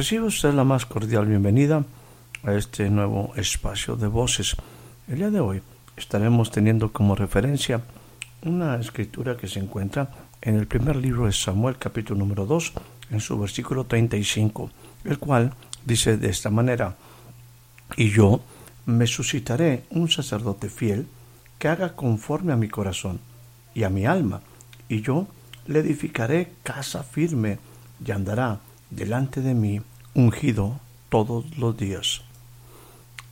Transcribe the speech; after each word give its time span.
Recibe 0.00 0.24
usted 0.28 0.54
la 0.54 0.64
más 0.64 0.86
cordial 0.86 1.26
bienvenida 1.26 1.84
a 2.42 2.54
este 2.54 2.88
nuevo 2.88 3.34
espacio 3.36 3.96
de 3.96 4.06
voces. 4.06 4.56
El 5.06 5.16
día 5.16 5.30
de 5.30 5.40
hoy 5.40 5.60
estaremos 5.94 6.50
teniendo 6.50 6.90
como 6.90 7.14
referencia 7.14 7.82
una 8.40 8.76
escritura 8.76 9.36
que 9.36 9.46
se 9.46 9.58
encuentra 9.58 10.08
en 10.40 10.54
el 10.54 10.66
primer 10.66 10.96
libro 10.96 11.26
de 11.26 11.32
Samuel, 11.32 11.76
capítulo 11.76 12.18
número 12.18 12.46
2, 12.46 12.72
en 13.10 13.20
su 13.20 13.38
versículo 13.38 13.84
35, 13.84 14.70
el 15.04 15.18
cual 15.18 15.52
dice 15.84 16.16
de 16.16 16.30
esta 16.30 16.48
manera, 16.48 16.96
y 17.94 18.08
yo 18.08 18.40
me 18.86 19.06
suscitaré 19.06 19.84
un 19.90 20.08
sacerdote 20.08 20.70
fiel 20.70 21.08
que 21.58 21.68
haga 21.68 21.94
conforme 21.94 22.54
a 22.54 22.56
mi 22.56 22.70
corazón 22.70 23.20
y 23.74 23.82
a 23.82 23.90
mi 23.90 24.06
alma, 24.06 24.40
y 24.88 25.02
yo 25.02 25.28
le 25.66 25.80
edificaré 25.80 26.54
casa 26.62 27.02
firme 27.02 27.58
y 28.02 28.12
andará 28.12 28.60
delante 28.88 29.42
de 29.42 29.52
mí 29.52 29.82
ungido 30.14 30.80
todos 31.08 31.56
los 31.58 31.76
días. 31.76 32.22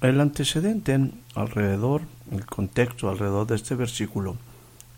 El 0.01 0.21
antecedente 0.21 1.11
alrededor, 1.35 2.03
el 2.31 2.47
contexto 2.47 3.09
alrededor 3.09 3.47
de 3.47 3.57
este 3.57 3.75
versículo, 3.75 4.37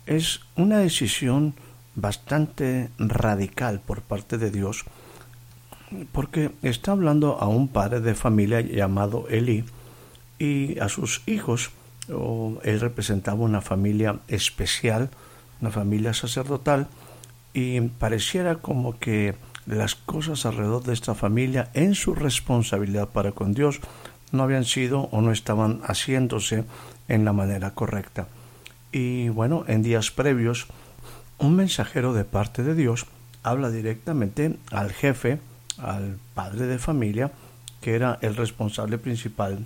es 0.05 0.41
una 0.55 0.79
decisión 0.79 1.55
bastante 1.95 2.89
radical 2.97 3.79
por 3.79 4.01
parte 4.01 4.37
de 4.37 4.51
Dios, 4.51 4.85
porque 6.11 6.51
está 6.61 6.91
hablando 6.91 7.39
a 7.39 7.47
un 7.47 7.67
padre 7.67 7.99
de 7.99 8.15
familia 8.15 8.61
llamado 8.61 9.27
Eli 9.29 9.65
y 10.39 10.79
a 10.79 10.89
sus 10.89 11.21
hijos. 11.25 11.71
él 12.07 12.79
representaba 12.79 13.39
una 13.39 13.61
familia 13.61 14.19
especial, 14.27 15.09
una 15.61 15.71
familia 15.71 16.13
sacerdotal, 16.13 16.87
y 17.53 17.81
pareciera 17.81 18.55
como 18.55 18.97
que 18.99 19.35
las 19.65 19.95
cosas 19.95 20.45
alrededor 20.45 20.83
de 20.83 20.93
esta 20.93 21.15
familia 21.15 21.69
en 21.73 21.95
su 21.95 22.15
responsabilidad 22.15 23.09
para 23.09 23.31
con 23.31 23.53
Dios 23.53 23.79
no 24.31 24.43
habían 24.43 24.65
sido 24.65 25.09
o 25.11 25.21
no 25.21 25.31
estaban 25.31 25.81
haciéndose 25.83 26.63
en 27.07 27.25
la 27.25 27.33
manera 27.33 27.71
correcta. 27.71 28.27
Y 28.91 29.29
bueno, 29.29 29.63
en 29.67 29.83
días 29.83 30.11
previos, 30.11 30.67
un 31.37 31.55
mensajero 31.55 32.13
de 32.13 32.23
parte 32.23 32.63
de 32.63 32.75
Dios 32.75 33.05
habla 33.43 33.69
directamente 33.69 34.57
al 34.71 34.91
jefe, 34.91 35.39
al 35.77 36.17
padre 36.33 36.67
de 36.67 36.77
familia, 36.77 37.31
que 37.81 37.95
era 37.95 38.19
el 38.21 38.35
responsable 38.35 38.97
principal 38.97 39.65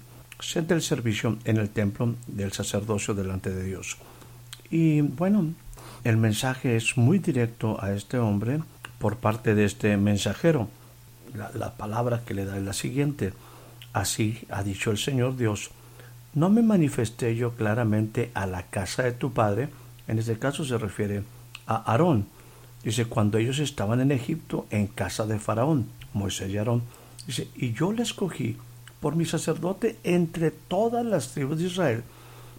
del 0.68 0.82
servicio 0.82 1.38
en 1.46 1.58
el 1.58 1.70
templo 1.70 2.16
del 2.28 2.52
sacerdocio 2.52 3.14
delante 3.14 3.52
de 3.52 3.64
Dios. 3.64 3.98
Y 4.70 5.02
bueno, 5.02 5.54
el 6.04 6.18
mensaje 6.18 6.76
es 6.76 6.98
muy 6.98 7.20
directo 7.20 7.82
a 7.82 7.94
este 7.94 8.18
hombre 8.18 8.60
por 9.00 9.18
parte 9.18 9.56
de 9.56 9.66
este 9.66 9.98
mensajero. 9.98 10.68
La, 11.34 11.74
palabra 11.74 12.24
que 12.26 12.34
le 12.34 12.46
da 12.46 12.58
es 12.58 12.64
la 12.64 12.74
siguiente. 12.74 13.34
Así 13.94 14.46
ha 14.50 14.64
dicho 14.64 14.92
el 14.92 14.98
Señor 14.98 15.36
Dios, 15.38 15.72
no 16.34 16.50
me 16.50 16.62
manifesté 16.62 17.36
yo 17.36 17.52
claramente 17.52 18.32
a 18.34 18.46
la 18.46 18.64
casa 18.64 19.04
de 19.04 19.14
tu 19.14 19.34
padre, 19.34 19.70
en 20.08 20.20
este 20.20 20.38
caso 20.38 20.66
se 20.66 20.78
refiere 20.78 21.24
a 21.66 21.92
Aarón. 21.92 22.28
Dice, 22.84 23.06
cuando 23.06 23.38
ellos 23.38 23.60
estaban 23.60 24.00
en 24.02 24.12
Egipto, 24.12 24.68
en 24.70 24.88
casa 24.88 25.26
de 25.26 25.40
Faraón, 25.40 25.88
Moisés 26.14 26.52
y 26.52 26.58
Aarón. 26.58 26.84
Dice, 27.26 27.48
y 27.56 27.74
yo 27.74 27.92
le 27.92 28.04
escogí 28.04 28.58
por 29.00 29.16
mi 29.16 29.26
sacerdote 29.26 29.98
entre 30.04 30.52
todas 30.52 31.06
las 31.06 31.30
tribus 31.30 31.60
de 31.60 31.66
Israel, 31.66 32.04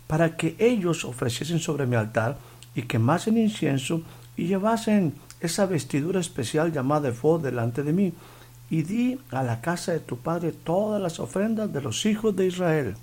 para 0.07 0.37
que 0.37 0.57
ellos 0.59 1.05
ofreciesen 1.05 1.61
sobre 1.61 1.87
mi 1.87 1.97
altar 1.97 2.39
y 2.75 2.83
quemasen 2.83 3.39
incienso 3.39 4.03
y 4.37 4.47
llevasen 4.47 5.15
esa 5.41 5.67
vestidura 5.67 6.21
especial 6.21 6.73
llamada 6.73 7.09
efod 7.09 7.43
delante 7.43 7.83
de 7.83 7.93
mí, 7.93 8.13
y 8.71 8.83
di 8.83 9.19
a 9.31 9.43
la 9.43 9.61
casa 9.61 9.93
de 9.93 10.01
tu 10.01 10.19
padre 10.19 10.53
todas 10.53 11.01
las 11.01 11.21
ofrendas 11.21 11.73
de 11.73 11.81
los 11.81 12.05
hijos 12.05 12.35
de 12.35 12.47
Israel. 12.47 12.97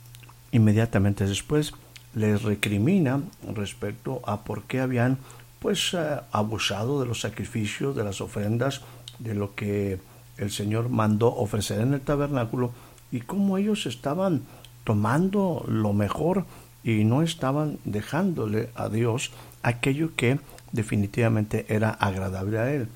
Inmediatamente 0.52 1.26
después 1.26 1.74
les 2.14 2.44
recrimina 2.44 3.22
respecto 3.56 4.22
a 4.26 4.44
por 4.44 4.64
qué 4.64 4.82
habían 4.82 5.18
pues 5.60 5.94
eh, 5.94 6.20
abusado 6.32 7.00
de 7.00 7.08
los 7.08 7.22
sacrificios, 7.22 7.96
de 7.96 8.04
las 8.04 8.20
ofrendas, 8.20 8.82
de 9.20 9.34
lo 9.34 9.56
que 9.56 10.00
el 10.38 10.52
Señor 10.52 10.90
mandó 10.90 11.34
ofrecer 11.34 11.80
en 11.80 11.94
el 11.94 12.02
tabernáculo 12.02 12.72
y 13.12 13.22
cómo 13.22 13.58
ellos 13.58 13.86
estaban 13.86 14.42
tomando 14.84 15.64
lo 15.68 15.94
mejor 15.94 16.46
y 16.84 17.06
no 17.06 17.22
estaban 17.22 17.80
dejándole 17.86 18.70
a 18.76 18.90
Dios 18.90 19.32
aquello 19.62 20.12
que 20.16 20.40
definitivamente 20.74 21.66
era 21.70 21.92
agradable 21.92 22.60
a 22.60 22.74
él. 22.74 22.88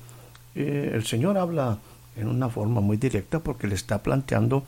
Eh, 0.54 0.90
el 0.92 1.06
Señor 1.06 1.38
habla 1.38 1.78
en 2.16 2.28
una 2.28 2.50
forma 2.50 2.82
muy 2.82 2.98
directa 2.98 3.38
porque 3.38 3.66
le 3.66 3.76
está 3.76 4.02
planteando 4.02 4.64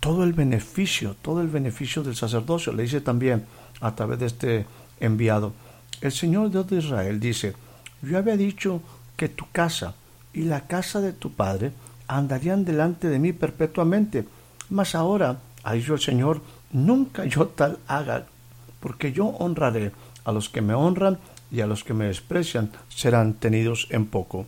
todo 0.00 0.24
el 0.24 0.32
beneficio, 0.32 1.16
todo 1.20 1.42
el 1.42 1.48
beneficio 1.48 2.02
del 2.02 2.16
sacerdocio. 2.16 2.72
Le 2.72 2.84
dice 2.84 3.00
también 3.00 3.44
a 3.80 3.94
través 3.94 4.20
de 4.20 4.26
este 4.26 4.66
enviado, 5.00 5.52
el 6.00 6.12
Señor 6.12 6.50
Dios 6.50 6.68
de 6.68 6.78
Israel 6.78 7.20
dice, 7.20 7.54
yo 8.00 8.16
había 8.16 8.36
dicho 8.36 8.80
que 9.16 9.28
tu 9.28 9.44
casa 9.52 9.94
y 10.32 10.42
la 10.42 10.62
casa 10.66 11.00
de 11.00 11.12
tu 11.12 11.32
padre 11.32 11.72
andarían 12.08 12.64
delante 12.64 13.08
de 13.08 13.18
mí 13.18 13.32
perpetuamente, 13.32 14.24
mas 14.70 14.94
ahora, 14.94 15.38
ha 15.62 15.72
dicho 15.74 15.94
el 15.94 16.00
Señor, 16.00 16.40
nunca 16.72 17.24
yo 17.24 17.46
tal 17.48 17.78
haga, 17.86 18.26
porque 18.80 19.12
yo 19.12 19.26
honraré 19.26 19.92
a 20.24 20.32
los 20.32 20.48
que 20.48 20.62
me 20.62 20.74
honran 20.74 21.18
y 21.52 21.60
a 21.60 21.66
los 21.66 21.84
que 21.84 21.94
me 21.94 22.06
desprecian 22.06 22.72
serán 22.88 23.34
tenidos 23.34 23.86
en 23.90 24.06
poco. 24.06 24.46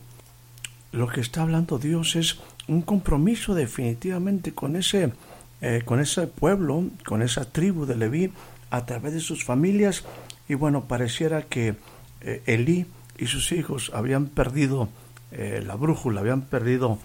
Lo 0.91 1.07
que 1.07 1.21
está 1.21 1.43
hablando 1.43 1.77
Dios 1.77 2.15
es 2.15 2.39
un 2.67 2.81
compromiso 2.81 3.53
definitivamente 3.53 4.53
con 4.53 4.75
ese, 4.75 5.13
eh, 5.61 5.83
con 5.85 5.99
ese 5.99 6.25
pueblo, 6.25 6.85
con 7.05 7.21
esa 7.21 7.45
tribu 7.45 7.85
de 7.85 7.95
Leví, 7.95 8.31
a 8.71 8.85
través 8.85 9.13
de 9.13 9.19
sus 9.19 9.45
familias. 9.45 10.03
Y 10.49 10.55
bueno, 10.55 10.85
pareciera 10.85 11.43
que 11.43 11.75
eh, 12.21 12.41
Elí 12.47 12.87
y 13.19 13.27
sus 13.27 13.51
hijos 13.51 13.91
habían 13.93 14.25
perdido 14.25 14.89
eh, 15.31 15.63
la 15.65 15.75
brújula, 15.75 16.21
habían 16.21 16.41
perdido 16.41 16.99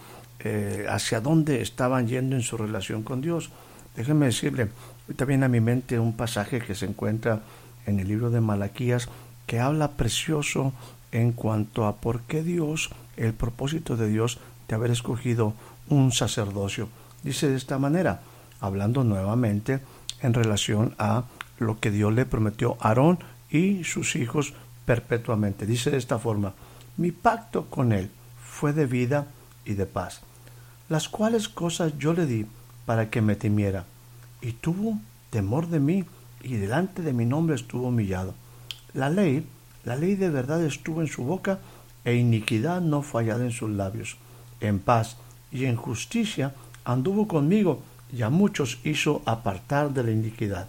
hacia 0.89 1.21
dónde 1.21 1.61
estaban 1.61 2.09
yendo 2.09 2.35
en 2.35 2.41
su 2.41 2.57
relación 2.57 3.03
con 3.03 3.21
Dios. 3.21 3.51
Déjenme 3.95 4.25
decirle, 4.25 4.71
también 5.15 5.45
a 5.45 5.49
mi 5.49 5.61
mente 5.61 5.99
un 5.99 6.17
pasaje 6.17 6.63
que 6.63 6.75
se 6.75 6.87
encuentra 6.87 7.43
en 7.85 8.01
el 8.01 8.09
libro 8.09 8.31
de 8.31 8.41
Malaquías, 8.41 9.11
que 9.51 9.59
habla 9.59 9.97
precioso 9.97 10.73
en 11.11 11.33
cuanto 11.33 11.87
a 11.87 11.97
por 11.97 12.21
qué 12.21 12.45
Dios, 12.45 12.91
el 13.17 13.35
propósito 13.35 13.97
de 13.97 14.09
Dios 14.09 14.39
de 14.69 14.77
haber 14.77 14.93
escogido 14.93 15.55
un 15.89 16.13
sacerdocio. 16.13 16.89
Dice 17.25 17.49
de 17.49 17.57
esta 17.57 17.77
manera, 17.77 18.21
hablando 18.61 19.03
nuevamente 19.03 19.81
en 20.23 20.35
relación 20.35 20.95
a 21.01 21.25
lo 21.59 21.81
que 21.81 21.91
Dios 21.91 22.13
le 22.13 22.27
prometió 22.27 22.77
a 22.79 22.91
Aarón 22.91 23.19
y 23.51 23.83
sus 23.83 24.15
hijos 24.15 24.55
perpetuamente. 24.85 25.67
Dice 25.67 25.91
de 25.91 25.99
esta 25.99 26.21
forma, 26.21 26.55
mi 26.97 27.11
pacto 27.11 27.67
con 27.67 27.91
él 27.91 28.09
fue 28.41 28.73
de 28.73 28.87
vida 28.87 29.27
y 29.65 29.75
de 29.75 29.87
paz, 29.87 30.21
las 30.89 31.09
cuales 31.09 31.49
cosas 31.49 31.99
yo 31.99 32.13
le 32.13 32.27
di 32.27 32.47
para 32.87 33.11
que 33.11 33.21
me 33.21 33.35
temiera, 33.35 33.85
y 34.43 34.53
tuvo 34.53 35.01
temor 35.31 35.67
de 35.67 35.81
mí, 35.81 36.05
y 36.41 36.55
delante 36.55 37.03
de 37.03 37.13
mi 37.13 37.27
nombre 37.27 37.57
estuvo 37.57 37.89
humillado. 37.89 38.33
La 38.95 39.11
ley, 39.11 39.47
la 39.85 39.97
ley 39.97 40.17
de 40.17 40.31
verdad 40.31 40.63
estuvo 40.65 41.01
en 41.01 41.07
su 41.07 41.25
boca 41.25 41.59
e 42.05 42.15
iniquidad 42.15 42.81
no 42.81 43.03
fallada 43.03 43.45
en 43.45 43.53
sus 43.53 43.71
labios. 43.71 44.17
En 44.61 44.79
paz 44.79 45.17
y 45.53 45.65
en 45.67 45.77
justicia 45.77 46.55
anduvo 46.85 47.29
conmigo 47.29 47.83
y 48.13 48.23
a 48.23 48.31
muchos 48.31 48.79
hizo 48.85 49.23
apartar 49.27 49.93
de 49.93 50.03
la 50.03 50.11
iniquidad. 50.11 50.69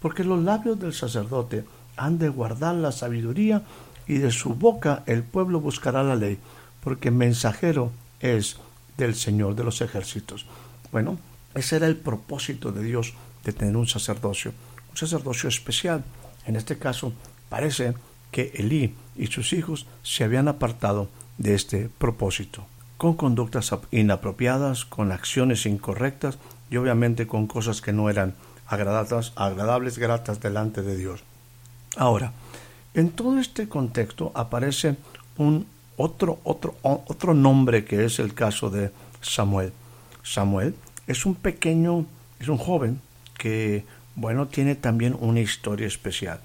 Porque 0.00 0.24
los 0.24 0.42
labios 0.42 0.78
del 0.78 0.92
sacerdote 0.92 1.64
han 1.96 2.18
de 2.18 2.28
guardar 2.28 2.74
la 2.74 2.92
sabiduría 2.92 3.62
y 4.06 4.18
de 4.18 4.30
su 4.30 4.54
boca 4.54 5.02
el 5.06 5.22
pueblo 5.22 5.60
buscará 5.60 6.02
la 6.02 6.16
ley, 6.16 6.38
porque 6.82 7.10
mensajero 7.10 7.92
es 8.20 8.58
del 8.98 9.14
Señor 9.14 9.54
de 9.54 9.64
los 9.64 9.80
ejércitos. 9.80 10.46
Bueno, 10.92 11.18
ese 11.54 11.76
era 11.76 11.86
el 11.86 11.96
propósito 11.96 12.72
de 12.72 12.82
Dios 12.82 13.14
de 13.44 13.52
tener 13.52 13.76
un 13.76 13.86
sacerdocio, 13.86 14.52
un 14.90 14.96
sacerdocio 14.96 15.48
especial, 15.48 16.04
En 16.46 16.56
este 16.56 16.76
caso, 16.76 17.14
parece 17.54 17.94
que 18.32 18.50
Elí 18.56 18.96
y 19.14 19.28
sus 19.28 19.52
hijos 19.52 19.86
se 20.02 20.24
habían 20.24 20.48
apartado 20.48 21.06
de 21.38 21.54
este 21.54 21.88
propósito, 21.88 22.66
con 22.96 23.14
conductas 23.14 23.72
inapropiadas, 23.92 24.84
con 24.84 25.12
acciones 25.12 25.64
incorrectas 25.64 26.38
y 26.68 26.78
obviamente 26.78 27.28
con 27.28 27.46
cosas 27.46 27.80
que 27.80 27.92
no 27.92 28.10
eran 28.10 28.34
agradables, 28.66 29.32
agradables 29.36 29.98
gratas 29.98 30.40
delante 30.40 30.82
de 30.82 30.96
Dios. 30.96 31.22
Ahora, 31.96 32.32
en 32.92 33.10
todo 33.10 33.38
este 33.38 33.68
contexto 33.68 34.32
aparece 34.34 34.96
un 35.38 35.68
otro, 35.96 36.40
otro, 36.42 36.74
otro 36.82 37.34
nombre 37.34 37.84
que 37.84 38.04
es 38.04 38.18
el 38.18 38.34
caso 38.34 38.68
de 38.68 38.90
Samuel. 39.20 39.72
Samuel 40.24 40.74
es 41.06 41.24
un 41.24 41.36
pequeño, 41.36 42.04
es 42.40 42.48
un 42.48 42.58
joven 42.58 43.00
que, 43.38 43.84
bueno, 44.16 44.48
tiene 44.48 44.74
también 44.74 45.16
una 45.20 45.38
historia 45.38 45.86
especial. 45.86 46.40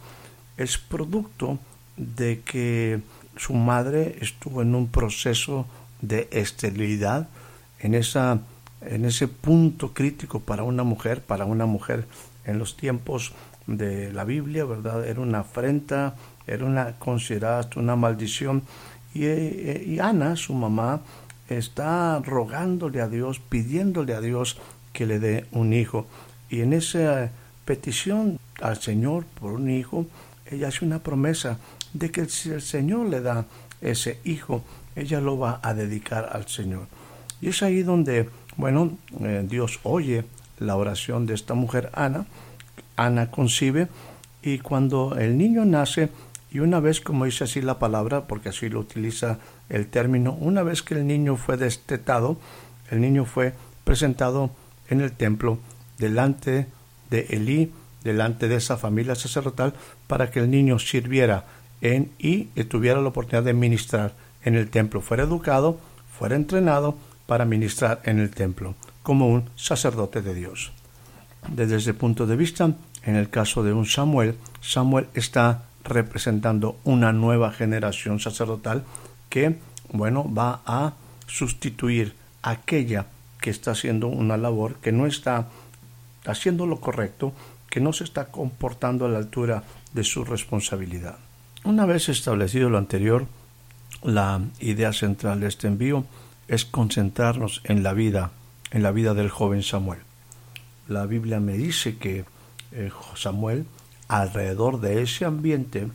Es 0.59 0.77
producto 0.77 1.57
de 1.95 2.41
que 2.41 2.99
su 3.37 3.53
madre 3.53 4.17
estuvo 4.19 4.61
en 4.61 4.75
un 4.75 4.89
proceso 4.89 5.65
de 6.01 6.27
esterilidad, 6.31 7.29
en, 7.79 7.95
esa, 7.95 8.41
en 8.81 9.05
ese 9.05 9.29
punto 9.29 9.93
crítico 9.93 10.41
para 10.41 10.63
una 10.63 10.83
mujer, 10.83 11.21
para 11.23 11.45
una 11.45 11.65
mujer 11.65 12.05
en 12.43 12.59
los 12.59 12.75
tiempos 12.75 13.31
de 13.67 14.11
la 14.11 14.25
Biblia, 14.25 14.65
¿verdad? 14.65 15.07
Era 15.07 15.21
una 15.21 15.39
afrenta, 15.39 16.15
era 16.45 16.65
una 16.65 16.99
considerada 16.99 17.69
una 17.77 17.95
maldición. 17.95 18.63
Y, 19.13 19.23
eh, 19.23 19.83
y 19.87 19.99
Ana, 19.99 20.35
su 20.35 20.53
mamá, 20.53 20.99
está 21.47 22.19
rogándole 22.19 22.99
a 22.99 23.07
Dios, 23.07 23.39
pidiéndole 23.39 24.13
a 24.13 24.19
Dios 24.19 24.57
que 24.91 25.05
le 25.05 25.19
dé 25.19 25.45
un 25.51 25.71
hijo. 25.71 26.05
Y 26.49 26.59
en 26.59 26.73
esa 26.73 27.31
petición 27.63 28.39
al 28.61 28.81
Señor 28.81 29.23
por 29.39 29.53
un 29.53 29.69
hijo, 29.69 30.05
ella 30.49 30.67
hace 30.67 30.85
una 30.85 30.99
promesa 30.99 31.57
de 31.93 32.11
que 32.11 32.27
si 32.27 32.49
el 32.49 32.61
Señor 32.61 33.07
le 33.07 33.21
da 33.21 33.45
ese 33.81 34.19
hijo, 34.23 34.63
ella 34.95 35.21
lo 35.21 35.37
va 35.37 35.59
a 35.63 35.73
dedicar 35.73 36.29
al 36.31 36.47
Señor. 36.47 36.87
Y 37.41 37.49
es 37.49 37.63
ahí 37.63 37.83
donde, 37.83 38.29
bueno, 38.57 38.97
eh, 39.21 39.45
Dios 39.47 39.79
oye 39.83 40.25
la 40.59 40.75
oración 40.75 41.25
de 41.25 41.35
esta 41.35 41.53
mujer 41.53 41.89
Ana, 41.93 42.25
Ana 42.97 43.31
concibe, 43.31 43.87
y 44.41 44.59
cuando 44.59 45.15
el 45.17 45.37
niño 45.37 45.65
nace, 45.65 46.09
y 46.51 46.59
una 46.59 46.79
vez, 46.79 46.99
como 46.99 47.25
dice 47.25 47.43
así 47.43 47.61
la 47.61 47.79
palabra, 47.79 48.27
porque 48.27 48.49
así 48.49 48.69
lo 48.69 48.79
utiliza 48.79 49.39
el 49.69 49.87
término, 49.87 50.33
una 50.33 50.63
vez 50.63 50.81
que 50.81 50.95
el 50.95 51.07
niño 51.07 51.37
fue 51.37 51.57
destetado, 51.57 52.37
el 52.89 53.01
niño 53.01 53.25
fue 53.25 53.53
presentado 53.83 54.51
en 54.89 55.01
el 55.01 55.11
templo 55.11 55.59
delante 55.97 56.67
de 57.09 57.27
Elí, 57.29 57.71
delante 58.03 58.47
de 58.47 58.55
esa 58.55 58.77
familia 58.77 59.15
sacerdotal, 59.15 59.73
para 60.09 60.31
que 60.31 60.39
el 60.39 60.49
niño 60.49 60.79
sirviera 60.79 61.45
en 61.81 62.11
y 62.17 62.45
tuviera 62.65 62.99
la 62.99 63.09
oportunidad 63.09 63.43
de 63.43 63.53
ministrar 63.53 64.15
en 64.43 64.55
el 64.55 64.71
templo, 64.71 65.01
fuera 65.01 65.23
educado, 65.23 65.79
fuera 66.17 66.35
entrenado 66.35 66.97
para 67.27 67.45
ministrar 67.45 68.01
en 68.05 68.17
el 68.17 68.31
templo, 68.31 68.73
como 69.03 69.27
un 69.27 69.51
sacerdote 69.55 70.23
de 70.23 70.33
Dios. 70.33 70.71
Desde 71.47 71.75
ese 71.75 71.93
punto 71.93 72.25
de 72.25 72.35
vista, 72.35 72.73
en 73.03 73.15
el 73.15 73.29
caso 73.29 73.61
de 73.61 73.71
un 73.71 73.85
Samuel, 73.85 74.35
Samuel 74.61 75.07
está 75.13 75.65
representando 75.83 76.79
una 76.85 77.13
nueva 77.13 77.51
generación 77.51 78.19
sacerdotal 78.19 78.83
que, 79.29 79.59
bueno, 79.93 80.25
va 80.33 80.61
a 80.65 80.93
sustituir 81.27 82.15
aquella 82.41 83.05
que 83.39 83.51
está 83.51 83.71
haciendo 83.71 84.07
una 84.07 84.37
labor 84.37 84.77
que 84.77 84.91
no 84.91 85.05
está 85.05 85.49
haciendo 86.25 86.65
lo 86.65 86.81
correcto, 86.81 87.31
que 87.69 87.79
no 87.79 87.93
se 87.93 88.03
está 88.03 88.25
comportando 88.25 89.05
a 89.05 89.09
la 89.09 89.19
altura 89.19 89.63
de 89.93 90.03
su 90.03 90.23
responsabilidad. 90.23 91.17
Una 91.63 91.85
vez 91.85 92.09
establecido 92.09 92.69
lo 92.69 92.77
anterior, 92.77 93.27
la 94.03 94.41
idea 94.59 94.93
central 94.93 95.41
de 95.41 95.47
este 95.47 95.67
envío 95.67 96.05
es 96.47 96.65
concentrarnos 96.65 97.61
en 97.65 97.83
la 97.83 97.93
vida, 97.93 98.31
en 98.71 98.83
la 98.83 98.91
vida 98.91 99.13
del 99.13 99.29
joven 99.29 99.63
Samuel. 99.63 99.99
La 100.87 101.05
Biblia 101.05 101.39
me 101.39 101.53
dice 101.53 101.97
que 101.97 102.25
eh, 102.71 102.91
Samuel 103.15 103.65
alrededor 104.07 104.79
de 104.79 105.01
ese 105.03 105.25
ambiente 105.25 105.87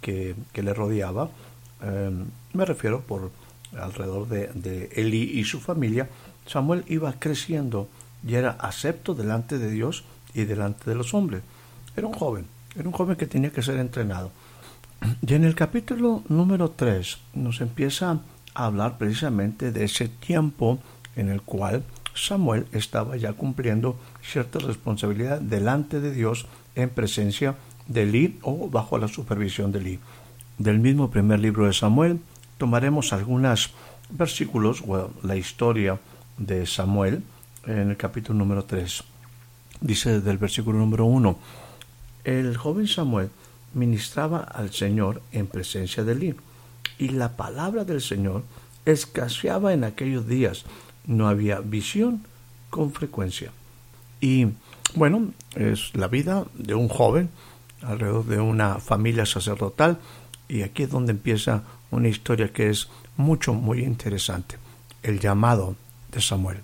que, 0.00 0.34
le 0.54 0.74
rodeaba, 0.74 1.30
em, 1.80 2.26
me 2.52 2.64
refiero 2.64 3.00
por 3.00 3.30
alrededor 3.76 4.28
de, 4.28 4.48
de 4.48 4.90
Eli 4.94 5.38
y 5.38 5.44
su 5.44 5.60
familia, 5.60 6.08
Samuel 6.46 6.84
iba 6.88 7.14
creciendo 7.18 7.88
y 8.26 8.34
era 8.34 8.50
acepto 8.50 9.14
delante 9.14 9.58
de 9.58 9.70
Dios 9.70 10.04
y 10.34 10.44
delante 10.44 10.90
de 10.90 10.96
los 10.96 11.14
hombres. 11.14 11.42
Era 11.96 12.06
un 12.06 12.12
joven, 12.12 12.46
era 12.76 12.88
un 12.88 12.92
joven 12.92 13.16
que 13.16 13.26
tenía 13.26 13.50
que 13.50 13.62
ser 13.62 13.78
entrenado. 13.78 14.30
Y 15.26 15.34
en 15.34 15.44
el 15.44 15.54
capítulo 15.54 16.22
número 16.28 16.70
3 16.70 17.18
nos 17.34 17.60
empieza 17.60 18.20
a 18.54 18.66
hablar 18.66 18.98
precisamente 18.98 19.72
de 19.72 19.84
ese 19.84 20.08
tiempo 20.08 20.78
en 21.16 21.28
el 21.28 21.42
cual 21.42 21.84
Samuel 22.14 22.66
estaba 22.72 23.16
ya 23.16 23.32
cumpliendo 23.32 23.98
cierta 24.22 24.58
responsabilidad 24.58 25.40
delante 25.40 26.00
de 26.00 26.12
Dios 26.12 26.46
en 26.74 26.90
presencia 26.90 27.56
de 27.88 28.02
Eli 28.02 28.38
o 28.42 28.68
bajo 28.68 28.98
la 28.98 29.08
supervisión 29.08 29.72
de 29.72 29.78
Eli. 29.80 29.98
Del 30.58 30.78
mismo 30.78 31.10
primer 31.10 31.40
libro 31.40 31.66
de 31.66 31.72
Samuel 31.72 32.20
tomaremos 32.58 33.12
algunos 33.12 33.72
versículos, 34.10 34.82
o 34.86 35.10
la 35.22 35.36
historia 35.36 35.98
de 36.38 36.66
Samuel 36.66 37.22
en 37.66 37.90
el 37.90 37.96
capítulo 37.96 38.38
número 38.38 38.64
3. 38.64 39.02
Dice 39.80 40.20
del 40.20 40.38
versículo 40.38 40.78
número 40.78 41.06
1, 41.06 41.38
el 42.24 42.56
joven 42.56 42.86
Samuel 42.86 43.30
ministraba 43.74 44.38
al 44.38 44.72
Señor 44.72 45.22
en 45.32 45.46
presencia 45.46 46.04
de 46.04 46.12
Eli, 46.12 46.34
y 46.98 47.08
la 47.08 47.36
palabra 47.36 47.84
del 47.84 48.00
Señor 48.00 48.44
escaseaba 48.84 49.72
en 49.72 49.84
aquellos 49.84 50.26
días. 50.26 50.64
No 51.06 51.28
había 51.28 51.60
visión 51.60 52.24
con 52.70 52.92
frecuencia. 52.92 53.50
Y 54.20 54.48
bueno, 54.94 55.32
es 55.54 55.94
la 55.94 56.08
vida 56.08 56.46
de 56.54 56.74
un 56.74 56.88
joven 56.88 57.30
alrededor 57.82 58.24
de 58.26 58.40
una 58.40 58.78
familia 58.78 59.26
sacerdotal 59.26 59.98
y 60.48 60.62
aquí 60.62 60.84
es 60.84 60.90
donde 60.90 61.12
empieza 61.12 61.64
una 61.90 62.08
historia 62.08 62.52
que 62.52 62.70
es 62.70 62.88
mucho, 63.16 63.54
muy 63.54 63.82
interesante. 63.82 64.56
El 65.02 65.18
llamado 65.18 65.76
de 66.12 66.20
Samuel. 66.20 66.58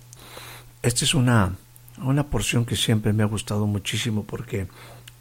Esta 0.81 1.03
es 1.03 1.13
una, 1.13 1.55
una 2.01 2.27
porción 2.27 2.65
que 2.65 2.75
siempre 2.75 3.11
me 3.13 3.23
ha 3.23 3.27
gustado 3.27 3.67
muchísimo 3.67 4.23
porque 4.23 4.67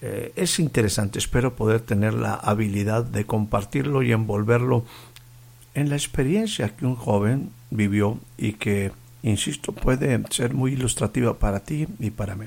eh, 0.00 0.33
es 0.37 0.59
interesante. 0.59 1.19
Espero 1.19 1.56
poder 1.56 1.81
tener 1.81 2.15
la 2.15 2.35
habilidad 2.35 3.05
de 3.05 3.25
compartirlo 3.25 4.02
y 4.02 4.12
envolverlo 4.12 4.85
en 5.75 5.90
la 5.90 5.97
experiencia 5.97 6.75
que 6.75 6.87
un 6.87 6.97
joven 6.97 7.50
vivió 7.71 8.19
y 8.37 8.55
que, 8.55 8.93
insisto, 9.23 9.73
puede 9.73 10.23
ser 10.31 10.55
muy 10.55 10.73
ilustrativa 10.73 11.38
para 11.38 11.61
ti 11.61 11.87
y 11.99 12.11
para 12.11 12.37
mí. 12.37 12.47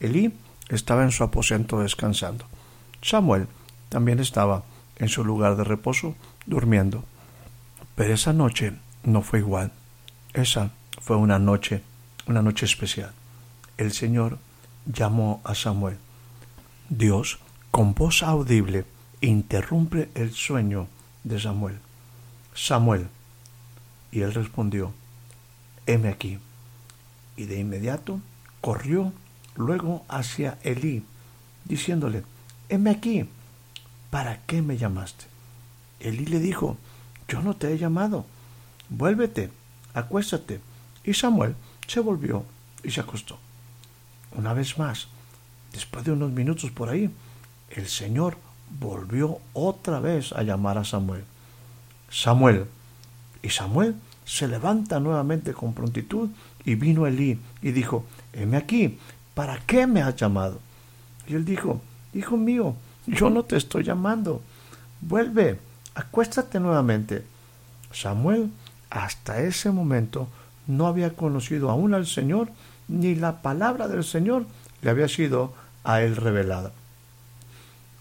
Elí 0.00 0.32
estaba 0.68 1.02
en 1.02 1.12
su 1.12 1.24
aposento 1.24 1.80
descansando. 1.80 2.44
Samuel 3.02 3.46
también 3.88 4.20
estaba 4.20 4.64
en 4.96 5.08
su 5.08 5.24
lugar 5.24 5.56
de 5.56 5.64
reposo 5.64 6.14
durmiendo. 6.46 7.04
Pero 7.96 8.14
esa 8.14 8.32
noche 8.32 8.72
no 9.02 9.22
fue 9.22 9.40
igual. 9.40 9.72
Esa 10.32 10.70
fue 11.00 11.16
una 11.16 11.38
noche, 11.38 11.82
una 12.26 12.42
noche 12.42 12.66
especial. 12.66 13.12
El 13.76 13.92
Señor 13.92 14.38
llamó 14.86 15.40
a 15.44 15.54
Samuel. 15.54 15.98
Dios, 16.90 17.38
con 17.70 17.94
voz 17.94 18.24
audible, 18.24 18.84
interrumpe 19.20 20.10
el 20.16 20.32
sueño 20.32 20.88
de 21.22 21.38
Samuel. 21.38 21.78
Samuel. 22.52 23.06
Y 24.10 24.22
él 24.22 24.34
respondió, 24.34 24.92
heme 25.86 26.08
aquí. 26.08 26.40
Y 27.36 27.44
de 27.44 27.60
inmediato 27.60 28.20
corrió 28.60 29.12
luego 29.54 30.04
hacia 30.08 30.58
Elí, 30.64 31.04
diciéndole, 31.64 32.24
heme 32.68 32.90
aquí, 32.90 33.28
¿para 34.10 34.40
qué 34.46 34.60
me 34.60 34.76
llamaste? 34.76 35.26
Elí 36.00 36.26
le 36.26 36.40
dijo, 36.40 36.76
yo 37.28 37.40
no 37.40 37.54
te 37.54 37.72
he 37.72 37.78
llamado, 37.78 38.26
vuélvete, 38.88 39.52
acuéstate. 39.94 40.60
Y 41.04 41.14
Samuel 41.14 41.54
se 41.86 42.00
volvió 42.00 42.44
y 42.82 42.90
se 42.90 43.00
acostó. 43.00 43.38
Una 44.32 44.54
vez 44.54 44.76
más, 44.76 45.06
después 45.72 46.04
de 46.04 46.12
unos 46.12 46.30
minutos 46.32 46.70
por 46.70 46.88
ahí, 46.88 47.10
el 47.70 47.86
Señor 47.86 48.36
volvió 48.78 49.38
otra 49.52 50.00
vez 50.00 50.32
a 50.32 50.42
llamar 50.42 50.78
a 50.78 50.84
Samuel. 50.84 51.24
Samuel. 52.10 52.66
Y 53.42 53.50
Samuel 53.50 53.94
se 54.24 54.48
levanta 54.48 55.00
nuevamente 55.00 55.52
con 55.52 55.72
prontitud 55.74 56.30
y 56.64 56.74
vino 56.74 57.06
Elí 57.06 57.38
y 57.62 57.72
dijo, 57.72 58.04
heme 58.32 58.56
aquí, 58.56 58.98
¿para 59.34 59.58
qué 59.58 59.86
me 59.86 60.02
has 60.02 60.16
llamado? 60.16 60.60
Y 61.26 61.34
él 61.34 61.44
dijo, 61.44 61.80
Hijo 62.12 62.36
mío, 62.36 62.74
yo 63.06 63.30
no 63.30 63.44
te 63.44 63.56
estoy 63.56 63.84
llamando. 63.84 64.42
Vuelve, 65.00 65.58
acuéstate 65.94 66.58
nuevamente. 66.58 67.24
Samuel 67.92 68.50
hasta 68.90 69.40
ese 69.42 69.70
momento 69.70 70.28
no 70.66 70.86
había 70.86 71.14
conocido 71.14 71.70
aún 71.70 71.94
al 71.94 72.06
Señor, 72.06 72.50
ni 72.88 73.14
la 73.14 73.42
palabra 73.42 73.86
del 73.86 74.02
Señor 74.02 74.46
le 74.82 74.90
había 74.90 75.08
sido 75.08 75.54
a 75.84 76.02
él 76.02 76.16
revelada. 76.16 76.72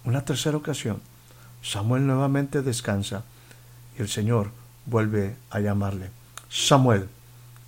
Una 0.05 0.25
tercera 0.25 0.57
ocasión, 0.57 1.01
Samuel 1.61 2.07
nuevamente 2.07 2.61
descansa 2.61 3.23
y 3.97 4.01
el 4.01 4.09
Señor 4.09 4.51
vuelve 4.85 5.35
a 5.49 5.59
llamarle, 5.59 6.09
Samuel. 6.49 7.09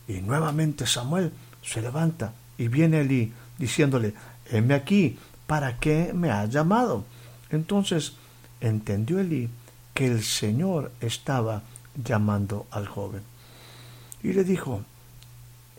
Y 0.07 0.21
nuevamente 0.21 0.87
Samuel 0.87 1.31
se 1.63 1.81
levanta 1.81 2.33
y 2.57 2.67
viene 2.67 3.01
Elí 3.01 3.33
diciéndole, 3.57 4.13
heme 4.49 4.73
aquí, 4.73 5.17
¿para 5.47 5.77
qué 5.77 6.11
me 6.13 6.31
has 6.31 6.49
llamado? 6.49 7.05
Entonces 7.49 8.13
entendió 8.59 9.19
Elí 9.19 9.49
que 9.93 10.07
el 10.07 10.23
Señor 10.23 10.91
estaba 11.01 11.63
llamando 11.95 12.67
al 12.71 12.87
joven. 12.87 13.21
Y 14.23 14.33
le 14.33 14.43
dijo, 14.43 14.83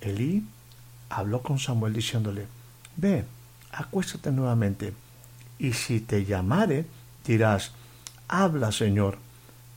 Elí 0.01 0.45
habló 1.09 1.43
con 1.43 1.59
Samuel 1.59 1.93
diciéndole, 1.93 2.47
ve, 2.97 3.25
acuéstate 3.73 4.31
nuevamente, 4.31 4.95
y 5.59 5.73
si 5.73 6.00
te 6.00 6.25
llamare, 6.25 6.87
dirás, 7.25 7.73
habla 8.29 8.73
Señor, 8.73 9.19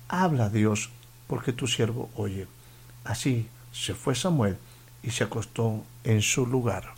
habla 0.07 0.49
Dios, 0.49 0.89
porque 1.27 1.53
tu 1.53 1.67
siervo 1.67 2.09
oye. 2.15 2.47
Así 3.03 3.47
se 3.71 3.93
fue 3.93 4.15
Samuel 4.15 4.57
y 5.03 5.11
se 5.11 5.23
acostó 5.23 5.83
en 6.03 6.21
su 6.21 6.45
lugar. 6.45 6.93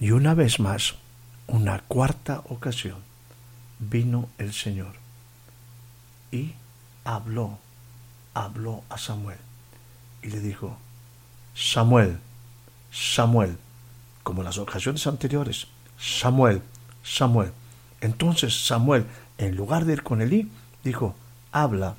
Y 0.00 0.10
una 0.10 0.34
vez 0.34 0.60
más, 0.60 0.94
una 1.46 1.80
cuarta 1.80 2.42
ocasión, 2.48 2.98
vino 3.78 4.28
el 4.38 4.52
Señor 4.52 4.94
y 6.30 6.54
habló, 7.04 7.58
habló 8.32 8.82
a 8.88 8.98
Samuel 8.98 9.38
y 10.22 10.28
le 10.28 10.40
dijo, 10.40 10.76
Samuel, 11.54 12.18
Samuel, 12.90 13.58
como 14.22 14.42
las 14.42 14.58
ocasiones 14.58 15.06
anteriores, 15.06 15.68
Samuel, 15.98 16.62
Samuel. 17.02 17.52
Entonces 18.00 18.66
Samuel, 18.66 19.06
en 19.38 19.56
lugar 19.56 19.84
de 19.84 19.94
ir 19.94 20.02
con 20.02 20.20
Elí, 20.20 20.50
dijo, 20.82 21.14
habla, 21.52 21.94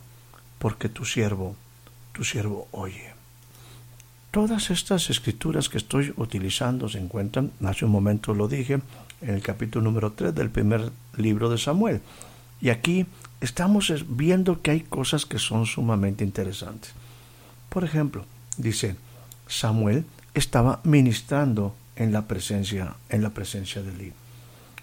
porque 0.59 0.89
tu 0.89 1.05
siervo, 1.05 1.55
tu 2.11 2.23
siervo 2.23 2.67
oye. 2.71 3.13
Todas 4.31 4.69
estas 4.69 5.09
escrituras 5.09 5.69
que 5.69 5.77
estoy 5.77 6.13
utilizando 6.17 6.89
se 6.89 6.99
encuentran, 6.99 7.51
hace 7.63 7.85
un 7.85 7.91
momento 7.91 8.33
lo 8.33 8.47
dije, 8.47 8.81
en 9.21 9.33
el 9.33 9.41
capítulo 9.41 9.83
número 9.83 10.11
3 10.11 10.35
del 10.35 10.49
primer 10.49 10.91
libro 11.15 11.49
de 11.49 11.57
Samuel. 11.57 12.01
Y 12.61 12.69
aquí 12.69 13.05
estamos 13.41 13.93
viendo 14.07 14.61
que 14.61 14.71
hay 14.71 14.81
cosas 14.81 15.25
que 15.25 15.39
son 15.39 15.65
sumamente 15.65 16.23
interesantes. 16.23 16.93
Por 17.69 17.83
ejemplo, 17.83 18.25
dice, 18.57 18.95
Samuel 19.47 20.05
estaba 20.33 20.81
ministrando 20.83 21.73
en 21.95 22.11
la 22.11 22.27
presencia, 22.27 22.95
en 23.09 23.23
la 23.23 23.31
presencia 23.31 23.81
de 23.81 23.91
Eli. 23.91 24.13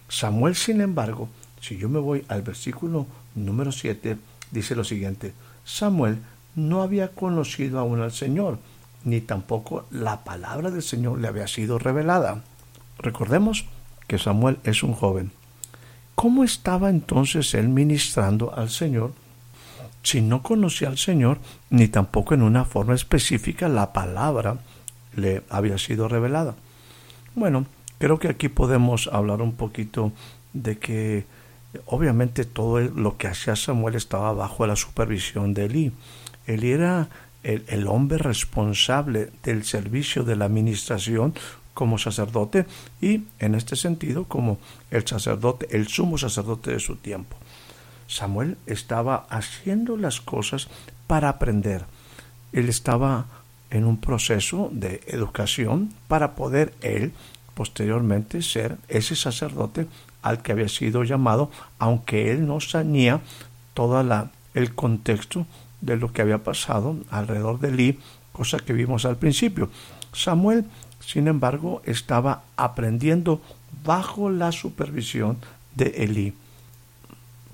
Samuel, 0.09 0.55
sin 0.55 0.81
embargo, 0.81 1.29
si 1.61 1.77
yo 1.77 1.89
me 1.89 2.01
voy 2.01 2.25
al 2.29 2.43
versículo 2.43 3.07
número 3.35 3.73
7, 3.73 4.17
dice 4.51 4.75
lo 4.75 4.85
siguiente, 4.85 5.33
Samuel 5.65 6.19
no 6.55 6.83
había 6.83 7.09
conocido 7.09 7.79
aún 7.79 8.01
al 8.01 8.13
Señor, 8.13 8.59
ni 9.05 9.21
tampoco 9.21 9.87
la 9.91 10.25
palabra 10.25 10.71
del 10.71 10.83
Señor 10.83 11.19
le 11.19 11.29
había 11.29 11.49
sido 11.49 11.79
revelada. 11.79 12.43
Recordemos 12.99 13.67
que 14.07 14.19
Samuel 14.19 14.59
es 14.65 14.83
un 14.83 14.93
joven. 14.93 15.33
¿Cómo 16.15 16.45
estaba 16.45 16.91
entonces 16.91 17.55
él 17.55 17.69
ministrando 17.69 18.55
al 18.55 18.71
Señor 18.71 19.13
si 20.03 20.21
no 20.21 20.43
conocía 20.43 20.89
al 20.89 20.99
Señor 20.99 21.39
ni 21.71 21.89
tampoco 21.89 22.35
en 22.35 22.43
una 22.43 22.65
forma 22.65 22.95
específica 22.95 23.69
la 23.69 23.93
palabra 23.93 24.59
le 25.17 25.43
había 25.49 25.79
sido 25.79 26.09
revelada? 26.09 26.55
Bueno, 27.35 27.67
creo 27.99 28.19
que 28.19 28.29
aquí 28.29 28.49
podemos 28.49 29.09
hablar 29.13 29.41
un 29.41 29.53
poquito 29.53 30.13
de 30.53 30.79
que 30.79 31.25
obviamente 31.87 32.45
todo 32.45 32.81
lo 32.81 33.17
que 33.17 33.29
hacía 33.29 33.57
Samuel 33.57 33.95
estaba 33.95 34.33
bajo 34.33 34.67
la 34.67 34.77
supervisión 34.77 35.55
de 35.55 35.65
Elí. 35.65 35.93
Elí 36.47 36.73
era 36.73 37.09
el, 37.43 37.87
hombre 37.87 38.19
responsable 38.19 39.31
del 39.43 39.65
servicio 39.65 40.25
de 40.25 40.37
la 40.37 40.45
administración 40.45 41.35
como 41.75 41.97
sacerdote 41.99 42.67
y 43.01 43.23
en 43.39 43.55
este 43.55 43.77
sentido 43.77 44.25
como 44.25 44.59
el 44.91 45.07
sacerdote, 45.07 45.67
el 45.71 45.89
sumo 45.89 46.19
sacerdote 46.19 46.73
de 46.73 46.81
su 46.81 46.97
tiempo. 46.97 47.37
Samuel 48.07 48.59
estaba 48.67 49.27
haciendo 49.31 49.97
las 49.97 50.21
cosas 50.21 50.69
para 51.07 51.31
aprender. 51.31 51.85
Él 52.53 52.69
estaba 52.69 53.27
en 53.73 53.87
un 53.87 53.97
proceso 53.97 54.69
de 54.71 55.01
educación 55.07 55.93
para 56.07 56.35
poder 56.35 56.75
él 56.83 57.13
posteriormente 57.55 58.43
ser 58.43 58.77
ese 58.89 59.17
sacerdote 59.17 59.87
al 60.21 60.43
que 60.43 60.53
había 60.53 60.69
sido 60.69 61.05
llamado, 61.05 61.51
aunque 61.79 62.31
él 62.31 62.47
no 62.47 62.61
sabía 62.61 63.21
todo 63.75 64.01
el 64.55 64.75
contexto 64.75 65.47
de 65.81 65.97
lo 65.97 66.13
que 66.13 66.23
había 66.23 66.45
pasado 66.45 66.97
alrededor 67.11 67.59
de 67.61 67.69
Elí, 67.69 67.99
cosa 68.33 68.59
que 68.59 68.73
vimos 68.73 69.05
al 69.05 69.17
principio. 69.17 69.71
Samuel, 70.13 70.67
sin 71.01 71.27
embargo, 71.27 71.83
estaba 71.85 72.45
aprendiendo 72.57 73.41
bajo 73.85 74.31
la 74.31 74.53
supervisión 74.53 75.39
de 75.75 75.87
Elí. 76.05 76.35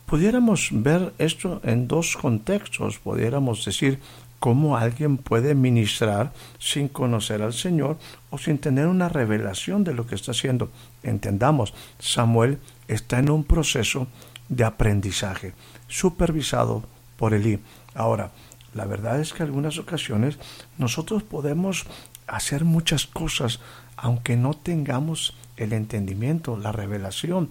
Pudiéramos 0.04 0.70
ver 0.72 1.12
esto 1.18 1.60
en 1.64 1.86
dos 1.86 2.16
contextos, 2.16 2.98
pudiéramos 2.98 3.64
decir 3.64 4.00
cómo 4.38 4.76
alguien 4.76 5.16
puede 5.16 5.54
ministrar 5.54 6.32
sin 6.58 6.88
conocer 6.88 7.42
al 7.42 7.52
Señor 7.52 7.98
o 8.30 8.38
sin 8.38 8.58
tener 8.58 8.86
una 8.86 9.08
revelación 9.08 9.84
de 9.84 9.94
lo 9.94 10.06
que 10.06 10.14
está 10.14 10.32
haciendo. 10.32 10.70
Entendamos, 11.02 11.74
Samuel 11.98 12.58
está 12.86 13.18
en 13.18 13.30
un 13.30 13.44
proceso 13.44 14.06
de 14.48 14.64
aprendizaje 14.64 15.54
supervisado 15.88 16.84
por 17.16 17.34
Elí. 17.34 17.58
Ahora, 17.94 18.30
la 18.74 18.84
verdad 18.84 19.20
es 19.20 19.32
que 19.32 19.42
algunas 19.42 19.78
ocasiones 19.78 20.38
nosotros 20.76 21.22
podemos 21.22 21.86
hacer 22.26 22.64
muchas 22.64 23.06
cosas 23.06 23.60
aunque 23.96 24.36
no 24.36 24.54
tengamos 24.54 25.36
el 25.56 25.72
entendimiento, 25.72 26.56
la 26.56 26.70
revelación, 26.70 27.50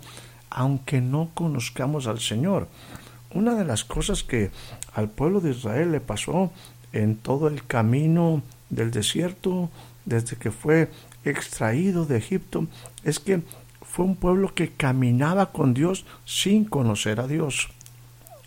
aunque 0.50 1.01
no 1.01 1.32
conozcamos 1.34 2.08
al 2.08 2.20
Señor. 2.20 2.70
Una 3.34 3.56
de 3.56 3.65
las 3.65 3.84
cosas 3.84 4.24
que 4.24 4.51
al 4.94 5.10
pueblo 5.10 5.41
de 5.41 5.51
Israel 5.51 5.91
le 5.91 6.00
pasó 6.00 6.51
en 6.94 7.15
todo 7.15 7.48
el 7.48 7.65
camino 7.65 8.41
del 8.70 8.91
desierto, 8.91 9.70
desde 10.06 10.38
que 10.38 10.51
fue 10.51 10.89
extraído 11.25 12.06
de 12.06 12.17
Egipto, 12.17 12.67
es 13.03 13.20
que 13.20 13.41
fue 13.82 14.06
un 14.06 14.15
pueblo 14.15 14.53
que 14.53 14.70
caminaba 14.70 15.51
con 15.51 15.74
Dios 15.74 16.06
sin 16.25 16.65
conocer 16.65 17.20
a 17.20 17.27
Dios. 17.27 17.70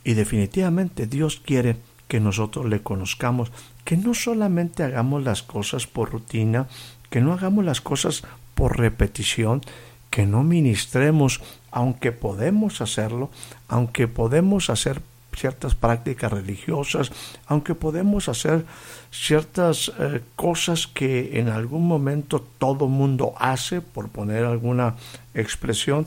Y 0.04 0.14
definitivamente 0.14 1.06
Dios 1.06 1.40
quiere 1.44 1.76
que 2.08 2.20
nosotros 2.20 2.66
le 2.66 2.82
conozcamos, 2.82 3.52
que 3.84 3.96
no 3.96 4.14
solamente 4.14 4.82
hagamos 4.82 5.22
las 5.22 5.42
cosas 5.42 5.86
por 5.86 6.10
rutina, 6.10 6.68
que 7.08 7.20
no 7.20 7.32
hagamos 7.32 7.64
las 7.64 7.80
cosas 7.80 8.22
por 8.54 8.78
repetición, 8.78 9.62
que 10.10 10.26
no 10.26 10.42
ministremos, 10.42 11.40
aunque 11.70 12.12
podemos 12.12 12.80
hacerlo, 12.80 13.30
aunque 13.68 14.08
podemos 14.08 14.70
hacer 14.70 15.02
ciertas 15.34 15.74
prácticas 15.74 16.32
religiosas, 16.32 17.12
aunque 17.46 17.74
podemos 17.74 18.28
hacer 18.28 18.64
ciertas 19.10 19.92
eh, 19.98 20.20
cosas 20.36 20.86
que 20.86 21.38
en 21.38 21.48
algún 21.48 21.86
momento 21.86 22.44
todo 22.58 22.88
mundo 22.88 23.34
hace, 23.38 23.80
por 23.80 24.08
poner 24.08 24.44
alguna 24.44 24.96
expresión, 25.34 26.06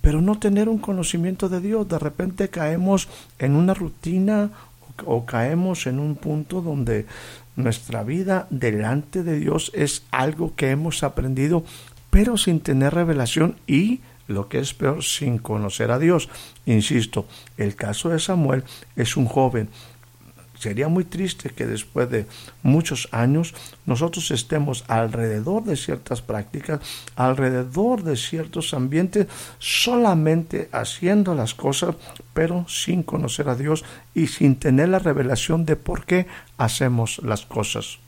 pero 0.00 0.20
no 0.20 0.38
tener 0.38 0.68
un 0.68 0.78
conocimiento 0.78 1.48
de 1.48 1.60
Dios. 1.60 1.88
De 1.88 1.98
repente 1.98 2.48
caemos 2.48 3.08
en 3.38 3.56
una 3.56 3.74
rutina 3.74 4.50
o, 5.04 5.16
o 5.16 5.26
caemos 5.26 5.86
en 5.86 5.98
un 5.98 6.16
punto 6.16 6.60
donde 6.60 7.06
nuestra 7.56 8.04
vida 8.04 8.46
delante 8.50 9.22
de 9.22 9.38
Dios 9.38 9.72
es 9.74 10.04
algo 10.10 10.54
que 10.54 10.70
hemos 10.70 11.02
aprendido, 11.02 11.64
pero 12.10 12.36
sin 12.36 12.60
tener 12.60 12.94
revelación 12.94 13.56
y 13.66 14.00
lo 14.28 14.48
que 14.48 14.58
es 14.58 14.74
peor, 14.74 15.02
sin 15.02 15.38
conocer 15.38 15.90
a 15.90 15.98
Dios. 15.98 16.28
Insisto, 16.64 17.26
el 17.56 17.74
caso 17.74 18.08
de 18.08 18.18
Samuel 18.18 18.64
es 18.96 19.16
un 19.16 19.26
joven. 19.26 19.68
Sería 20.58 20.88
muy 20.88 21.04
triste 21.04 21.50
que 21.50 21.66
después 21.66 22.10
de 22.10 22.26
muchos 22.62 23.08
años 23.12 23.54
nosotros 23.84 24.30
estemos 24.30 24.84
alrededor 24.88 25.64
de 25.64 25.76
ciertas 25.76 26.22
prácticas, 26.22 26.80
alrededor 27.14 28.02
de 28.02 28.16
ciertos 28.16 28.72
ambientes, 28.72 29.26
solamente 29.58 30.70
haciendo 30.72 31.34
las 31.34 31.54
cosas, 31.54 31.96
pero 32.32 32.66
sin 32.68 33.02
conocer 33.02 33.50
a 33.50 33.54
Dios 33.54 33.84
y 34.14 34.28
sin 34.28 34.56
tener 34.56 34.88
la 34.88 34.98
revelación 34.98 35.66
de 35.66 35.76
por 35.76 36.06
qué 36.06 36.26
hacemos 36.56 37.20
las 37.22 37.44
cosas. 37.44 37.98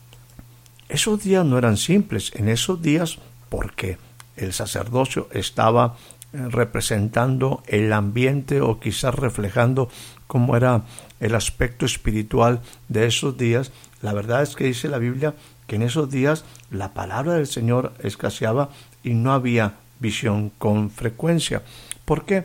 Esos 0.88 1.22
días 1.22 1.44
no 1.44 1.58
eran 1.58 1.76
simples, 1.76 2.32
en 2.34 2.48
esos 2.48 2.80
días, 2.80 3.18
¿por 3.50 3.75
qué? 3.75 3.98
El 4.38 4.52
sacerdocio 4.52 5.28
estaba 5.33 5.97
eh, 6.33 6.38
representando 6.49 7.62
el 7.66 7.92
ambiente 7.92 8.61
o 8.61 8.80
quizás 8.80 9.14
reflejando 9.14 9.88
cómo 10.26 10.57
era 10.57 10.83
el 11.21 11.35
aspecto 11.35 11.87
espiritual 11.87 12.61
de 12.88 13.07
esos 13.07 13.37
días. 13.37 13.73
La 14.02 14.12
verdad 14.12 14.42
es 14.42 14.57
que 14.57 14.64
dice 14.64 14.88
la 14.88 14.99
Biblia 14.99 15.35
que 15.66 15.76
en 15.76 15.83
esos 15.83 16.11
días 16.11 16.45
la 16.71 16.95
palabra 16.95 17.35
del 17.35 17.47
Señor 17.47 17.92
escaseaba 18.02 18.71
y 19.02 19.14
no 19.14 19.33
había 19.33 19.75
visión 20.00 20.50
con 20.59 20.90
frecuencia. 20.90 21.62
¿Por 22.04 22.25
qué? 22.25 22.45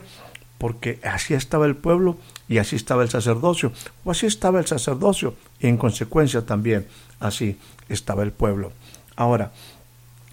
porque 0.64 0.98
así 1.02 1.34
estaba 1.34 1.66
el 1.66 1.76
pueblo 1.76 2.16
y 2.48 2.56
así 2.56 2.74
estaba 2.76 3.02
el 3.02 3.10
sacerdocio, 3.10 3.70
o 4.02 4.10
así 4.10 4.24
estaba 4.24 4.60
el 4.60 4.66
sacerdocio 4.66 5.34
y 5.60 5.66
en 5.66 5.76
consecuencia 5.76 6.46
también 6.46 6.86
así 7.20 7.58
estaba 7.90 8.22
el 8.22 8.32
pueblo. 8.32 8.72
Ahora, 9.14 9.52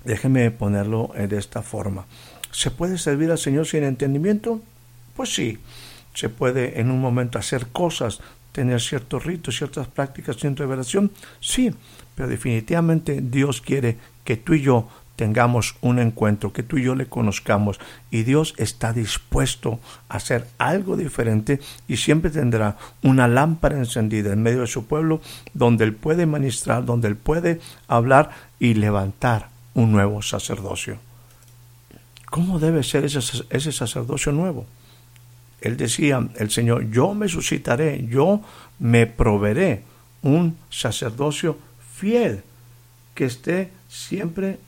déjeme 0.06 0.52
ponerlo 0.52 1.12
de 1.16 1.38
esta 1.38 1.62
forma. 1.62 2.06
¿Se 2.52 2.72
puede 2.72 2.98
servir 2.98 3.32
al 3.32 3.38
Señor 3.38 3.66
sin 3.66 3.84
entendimiento? 3.84 4.62
Pues 5.16 5.34
sí, 5.34 5.60
se 6.14 6.30
puede 6.30 6.80
en 6.80 6.92
un 6.92 7.00
momento 7.00 7.40
hacer 7.40 7.68
cosas, 7.68 8.20
tener 8.52 8.82
ciertos 8.82 9.26
ritos, 9.26 9.58
ciertas 9.58 9.88
prácticas 9.88 10.38
sin 10.38 10.56
revelación, 10.56 11.12
sí, 11.40 11.74
pero 12.16 12.28
definitivamente 12.28 13.22
Dios 13.22 13.62
quiere 13.62 13.98
que 14.24 14.36
tú 14.36 14.54
y 14.54 14.62
yo 14.62 14.88
tengamos 15.16 15.76
un 15.82 16.00
encuentro, 16.00 16.52
que 16.52 16.64
tú 16.64 16.78
y 16.78 16.84
yo 16.84 16.96
le 16.96 17.06
conozcamos 17.06 17.80
y 18.10 18.24
Dios 18.24 18.54
está 18.58 18.92
dispuesto 18.92 19.80
a 20.10 20.18
hacer 20.18 20.48
algo 20.58 20.98
diferente 20.98 21.60
y 21.88 21.98
siempre 21.98 22.32
tendrá 22.32 22.78
una 23.04 23.28
lámpara 23.28 23.78
encendida 23.78 24.34
en 24.34 24.42
medio 24.42 24.62
de 24.62 24.68
su 24.68 24.88
pueblo 24.88 25.22
donde 25.54 25.84
Él 25.84 25.94
puede 25.94 26.26
ministrar, 26.26 26.86
donde 26.86 27.08
Él 27.08 27.18
puede 27.18 27.62
hablar 27.88 28.32
y 28.60 28.74
levantar 28.74 29.50
un 29.74 29.92
nuevo 29.92 30.22
sacerdocio. 30.22 30.98
¿Cómo 32.30 32.60
debe 32.60 32.84
ser 32.84 33.04
ese, 33.06 33.72
sacerdocio 33.72 34.32
nuevo? 34.32 34.66
Él 35.60 35.78
decía, 35.78 36.28
el 36.38 36.50
Señor, 36.50 36.90
yo 36.90 37.14
me 37.14 37.28
suscitaré, 37.28 38.08
yo 38.08 38.42
me 38.80 39.06
proveeré 39.06 39.84
un 40.24 40.58
sacerdocio 40.70 41.58
fiel 41.94 42.44
que 43.14 43.26
esté 43.26 43.72
siempre 43.90 44.60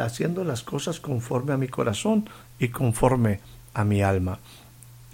haciendo 0.00 0.44
las 0.44 0.62
cosas 0.62 0.98
conforme 0.98 1.52
a 1.52 1.56
mi 1.58 1.68
corazón 1.68 2.28
y 2.58 2.68
conforme 2.68 3.40
a 3.74 3.84
mi 3.84 4.02
alma. 4.02 4.38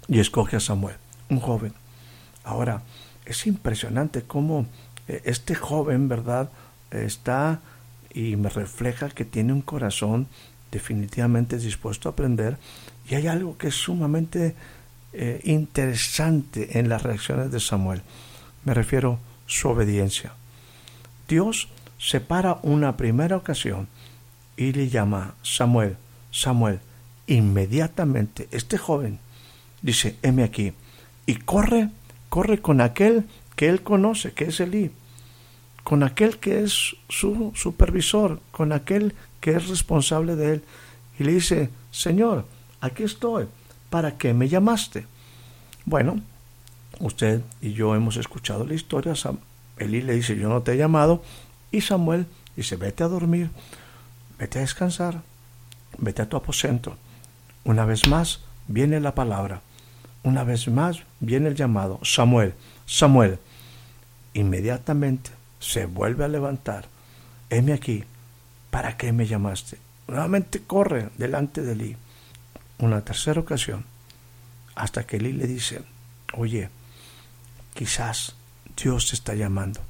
Y 0.07 0.19
escoge 0.19 0.55
a 0.55 0.61
Samuel, 0.61 0.95
un 1.29 1.39
joven. 1.39 1.73
Ahora, 2.43 2.83
es 3.25 3.45
impresionante 3.45 4.23
cómo 4.23 4.65
eh, 5.07 5.21
este 5.25 5.55
joven, 5.55 6.07
¿verdad?, 6.07 6.49
está 6.91 7.59
y 8.17 8.35
me 8.35 8.49
refleja 8.49 9.09
que 9.09 9.25
tiene 9.25 9.53
un 9.53 9.61
corazón 9.61 10.27
definitivamente 10.71 11.59
dispuesto 11.59 12.09
a 12.09 12.13
aprender 12.13 12.57
y 13.07 13.13
hay 13.13 13.27
algo 13.27 13.59
que 13.59 13.67
es 13.67 13.75
sumamente 13.75 14.55
eh, 15.13 15.39
interesante 15.43 16.79
en 16.79 16.89
las 16.89 17.03
reacciones 17.03 17.51
de 17.51 17.59
Samuel. 17.59 18.01
Me 18.65 18.73
refiero 18.73 19.19
su 19.45 19.69
obediencia. 19.69 20.33
Dios 21.27 21.69
separa 21.99 22.57
una 22.63 22.97
primera 22.97 23.37
ocasión 23.37 23.87
y 24.57 24.73
le 24.73 24.89
llama 24.89 25.35
Samuel, 25.43 25.95
Samuel. 26.31 26.79
Inmediatamente 27.27 28.47
este 28.49 28.79
joven 28.79 29.19
dice, 29.83 30.17
heme 30.23 30.43
aquí, 30.43 30.73
y 31.27 31.35
corre, 31.35 31.91
corre 32.29 32.61
con 32.61 32.81
aquel 32.81 33.27
que 33.55 33.69
él 33.69 33.83
conoce, 33.83 34.31
que 34.31 34.45
es 34.45 34.59
Elí, 34.59 34.89
con 35.87 36.03
aquel 36.03 36.37
que 36.37 36.63
es 36.63 36.97
su 37.07 37.53
supervisor, 37.55 38.41
con 38.51 38.73
aquel 38.73 39.15
que 39.39 39.51
es 39.51 39.69
responsable 39.69 40.35
de 40.35 40.55
él, 40.55 40.63
y 41.17 41.23
le 41.23 41.31
dice, 41.31 41.69
Señor, 41.91 42.43
aquí 42.81 43.03
estoy, 43.03 43.47
¿para 43.89 44.17
qué 44.17 44.33
me 44.33 44.49
llamaste? 44.49 45.05
Bueno, 45.85 46.19
usted 46.99 47.41
y 47.61 47.71
yo 47.71 47.95
hemos 47.95 48.17
escuchado 48.17 48.65
la 48.65 48.73
historia, 48.73 49.13
Elí 49.77 50.01
le 50.01 50.15
dice, 50.15 50.35
yo 50.35 50.49
no 50.49 50.61
te 50.61 50.73
he 50.73 50.77
llamado, 50.77 51.23
y 51.71 51.79
Samuel 51.79 52.25
dice, 52.57 52.75
vete 52.75 53.05
a 53.05 53.07
dormir 53.07 53.49
vete 54.37 54.57
a 54.57 54.63
descansar, 54.63 55.21
vete 55.97 56.21
a 56.21 56.27
tu 56.27 56.35
aposento. 56.35 56.97
Una 57.63 57.85
vez 57.85 58.09
más 58.09 58.41
viene 58.67 58.99
la 58.99 59.15
palabra, 59.15 59.61
una 60.21 60.43
vez 60.43 60.67
más 60.67 61.03
viene 61.21 61.47
el 61.47 61.55
llamado, 61.55 62.01
Samuel, 62.03 62.55
Samuel. 62.85 63.39
Inmediatamente 64.33 65.36
se 65.59 65.85
vuelve 65.85 66.25
a 66.25 66.27
levantar, 66.27 66.87
heme 67.49 67.73
aquí, 67.73 68.03
¿para 68.69 68.97
qué 68.97 69.11
me 69.11 69.27
llamaste? 69.27 69.77
Nuevamente 70.07 70.61
corre 70.61 71.09
delante 71.17 71.61
de 71.61 71.73
Eli. 71.73 71.97
Una 72.79 73.01
tercera 73.01 73.41
ocasión, 73.41 73.85
hasta 74.75 75.05
que 75.05 75.17
Eli 75.17 75.33
le 75.33 75.47
dice, 75.47 75.81
oye, 76.33 76.69
quizás 77.73 78.35
Dios 78.81 79.09
te 79.09 79.15
está 79.15 79.33
llamando, 79.33 79.81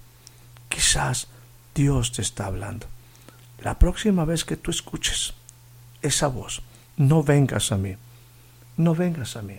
quizás 0.69 1.27
Dios 1.75 2.11
te 2.13 2.21
está 2.21 2.45
hablando. 2.45 2.87
La 3.59 3.77
próxima 3.77 4.23
vez 4.23 4.45
que 4.45 4.55
tú 4.55 4.71
escuches 4.71 5.33
esa 6.01 6.27
voz, 6.27 6.61
no 6.95 7.23
vengas 7.23 7.71
a 7.71 7.77
mí, 7.77 7.95
no 8.77 8.95
vengas 8.95 9.35
a 9.35 9.41
mí. 9.41 9.57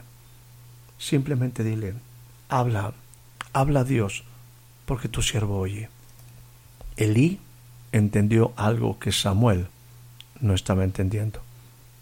Simplemente 0.99 1.63
dile, 1.63 1.95
habla, 2.49 2.95
habla 3.53 3.81
a 3.81 3.85
Dios, 3.85 4.25
porque 4.87 5.09
tu 5.09 5.23
siervo 5.23 5.59
oye. 5.59 5.91
Elí 6.99 7.39
entendió 7.93 8.53
algo 8.57 8.99
que 8.99 9.13
Samuel 9.13 9.69
no 10.41 10.53
estaba 10.53 10.83
entendiendo, 10.83 11.41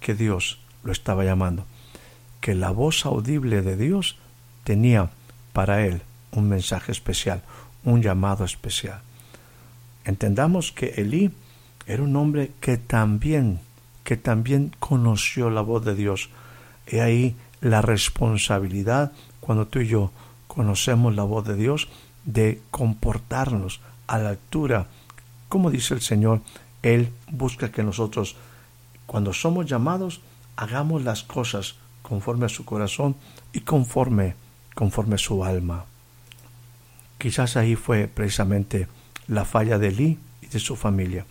que 0.01 0.15
Dios 0.15 0.59
lo 0.83 0.91
estaba 0.91 1.23
llamando, 1.23 1.67
que 2.41 2.55
la 2.55 2.71
voz 2.71 3.05
audible 3.05 3.61
de 3.61 3.77
Dios 3.77 4.17
tenía 4.65 5.11
para 5.53 5.85
él 5.85 6.01
un 6.33 6.49
mensaje 6.49 6.93
especial, 6.93 7.43
un 7.85 8.01
llamado 8.03 8.47
especial. 8.47 9.03
Entendamos 10.07 10.73
que 10.73 10.95
Elí 10.97 11.31
era 11.87 12.03
un 12.03 12.17
hombre 12.17 12.53
que 12.61 12.79
también, 12.79 13.61
que 14.03 14.17
también 14.17 14.73
conoció 14.79 15.51
la 15.51 15.61
voz 15.61 15.85
de 15.85 15.95
Dios. 15.95 16.31
He 16.87 17.03
ahí 17.03 17.37
la 17.61 17.83
responsabilidad 17.83 19.13
cuando 19.41 19.67
tú 19.67 19.81
y 19.81 19.89
yo 19.89 20.11
conocemos 20.47 21.15
la 21.15 21.25
voz 21.25 21.47
de 21.47 21.55
Dios 21.55 21.89
de 22.25 22.63
comportarnos 22.71 23.81
a 24.07 24.19
la 24.19 24.31
altura. 24.31 24.87
Como 25.49 25.71
dice 25.71 25.95
el 25.95 26.01
Señor, 26.01 26.41
Él 26.83 27.11
busca 27.31 27.71
que 27.71 27.83
nosotros, 27.83 28.37
cuando 29.07 29.33
somos 29.33 29.67
llamados, 29.67 30.21
hagamos 30.57 31.03
las 31.05 31.23
cosas 31.23 31.77
conforme 32.03 32.47
a 32.47 32.51
su 32.51 32.65
corazón 32.65 33.17
y 33.53 33.61
conforme, 33.61 34.35
conforme 34.75 35.17
a 35.17 35.19
su 35.19 35.45
alma. 35.45 35.85
Quizás 37.19 37.57
ahí 37.57 37.77
fue 37.77 38.09
precisamente 38.09 38.89
la 39.27 39.45
falla 39.45 39.79
de 39.79 39.91
Lee 39.91 40.19
y 40.43 40.47
de 40.47 40.59
su 40.59 40.77
familia 40.77 41.27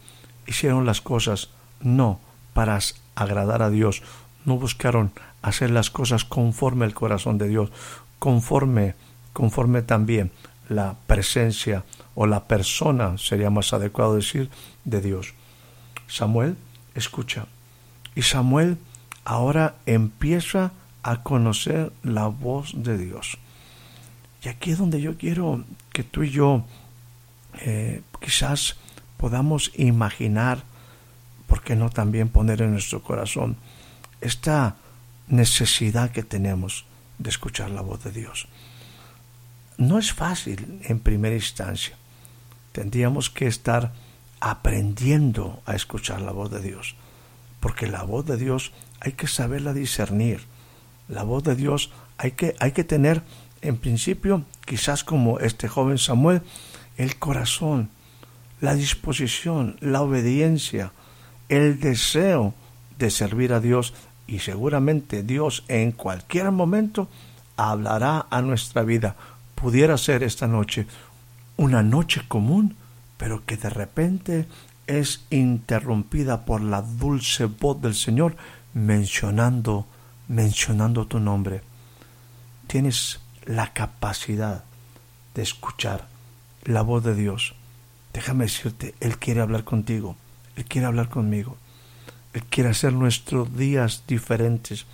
hicieron 0.48 0.86
las 0.86 1.02
cosas 1.02 1.50
no 1.82 2.20
para 2.54 2.80
agradar 3.16 3.62
a 3.62 3.70
Dios, 3.70 4.02
no 4.46 4.58
buscaron 4.58 5.12
hacer 5.42 5.72
las 5.72 5.90
cosas 5.90 6.26
conforme 6.26 6.86
al 6.86 6.94
corazón 6.94 7.38
de 7.38 7.48
Dios, 7.48 7.72
conforme, 8.20 8.96
conforme 9.34 9.82
también 9.82 10.32
la 10.70 10.96
presencia 11.08 11.84
o 12.15 12.25
la 12.25 12.45
persona, 12.45 13.17
sería 13.17 13.49
más 13.49 13.73
adecuado 13.73 14.15
decir, 14.15 14.49
de 14.86 15.01
Dios. 15.01 15.34
Samuel 16.08 16.58
escucha 16.95 17.47
y 18.15 18.21
Samuel 18.21 18.78
ahora 19.25 19.75
empieza 19.86 20.71
a 21.04 21.21
conocer 21.21 21.91
la 22.04 22.28
voz 22.28 22.71
de 22.75 22.97
Dios. 22.97 23.38
Y 24.43 24.47
aquí 24.47 24.71
es 24.71 24.78
donde 24.78 25.01
yo 25.01 25.17
quiero 25.17 25.63
que 25.91 26.04
tú 26.04 26.23
y 26.23 26.30
yo 26.30 26.63
eh, 27.60 28.01
quizás 28.19 28.78
podamos 29.17 29.71
imaginar, 29.75 30.63
¿por 31.47 31.62
qué 31.62 31.75
no 31.75 31.89
también 31.89 32.30
poner 32.30 32.62
en 32.62 32.71
nuestro 32.71 33.04
corazón 33.04 33.58
esta 34.21 34.75
necesidad 35.28 36.12
que 36.12 36.23
tenemos 36.23 36.86
de 37.17 37.30
escuchar 37.30 37.71
la 37.71 37.82
voz 37.82 38.04
de 38.04 38.12
Dios? 38.12 38.47
No 39.78 39.99
es 39.99 40.13
fácil 40.13 40.80
en 40.84 40.99
primera 40.99 41.36
instancia. 41.36 41.97
Tendríamos 42.76 43.30
que 43.30 43.48
estar 43.48 43.94
aprendiendo 44.42 45.62
a 45.66 45.76
escuchar 45.76 46.20
la 46.20 46.34
voz 46.34 46.52
de 46.52 46.62
Dios, 46.62 46.98
porque 47.62 47.88
la 47.88 48.04
voz 48.04 48.26
de 48.26 48.36
Dios 48.36 48.74
hay 49.00 49.14
que 49.14 49.28
saberla 49.28 49.74
discernir. 49.74 50.42
La 51.08 51.24
voz 51.24 51.44
de 51.46 51.56
Dios 51.56 51.92
hay 52.18 52.32
que, 52.32 52.54
hay 52.60 52.74
que 52.74 52.84
tener, 52.84 53.24
en 53.62 53.78
principio, 53.78 54.44
quizás 54.66 55.06
como 55.06 55.40
este 55.40 55.70
joven 55.70 55.98
Samuel, 55.98 56.42
el 56.98 57.18
corazón 57.18 57.90
la 58.60 58.76
disposición, 58.76 59.78
la 59.80 60.02
obediencia, 60.02 60.92
el 61.48 61.80
deseo 61.80 62.54
de 62.98 63.12
servir 63.12 63.54
a 63.54 63.62
Dios 63.62 63.94
y 64.28 64.40
seguramente 64.40 65.24
Dios 65.24 65.64
en 65.70 65.92
cualquier 65.92 66.52
momento 66.52 67.08
hablará 67.56 68.26
a 68.30 68.42
nuestra 68.42 68.84
vida. 68.84 69.16
Pudiera 69.56 69.98
ser 69.98 70.24
esta 70.24 70.48
noche 70.48 70.88
una 71.58 71.84
noche 71.84 72.22
común, 72.28 72.76
pero 73.18 73.46
que 73.46 73.58
de 73.58 73.70
repente 73.70 74.48
es 74.88 75.26
interrumpida 75.30 76.46
por 76.46 76.62
la 76.62 76.82
dulce 76.82 77.46
voz 77.46 77.82
del 77.82 77.96
Señor 77.96 78.36
mencionando 78.74 79.88
mencionando 80.28 81.06
tu 81.06 81.20
nombre. 81.20 81.62
Tienes 82.68 83.20
la 83.46 83.74
capacidad 83.74 84.63
de 85.36 85.44
escuchar 85.44 86.08
la 86.63 86.82
voz 86.82 87.04
de 87.04 87.13
Dios 87.13 87.54
Déjame 88.15 88.46
decirte, 88.46 88.96
Él 89.02 89.18
quiere 89.18 89.41
hablar 89.41 89.65
contigo, 89.65 90.15
Él 90.56 90.63
quiere 90.63 90.88
hablar 90.88 91.10
conmigo, 91.10 91.58
Él 92.32 92.44
quiere 92.44 92.70
hacer 92.70 92.94
nuestros 92.94 93.58
días 93.58 94.04
diferentes 94.08 94.86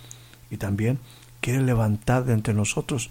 y 0.50 0.56
también 0.56 0.98
quiere 1.40 1.62
levantar 1.62 2.24
de 2.24 2.32
entre 2.32 2.52
nosotros 2.52 3.10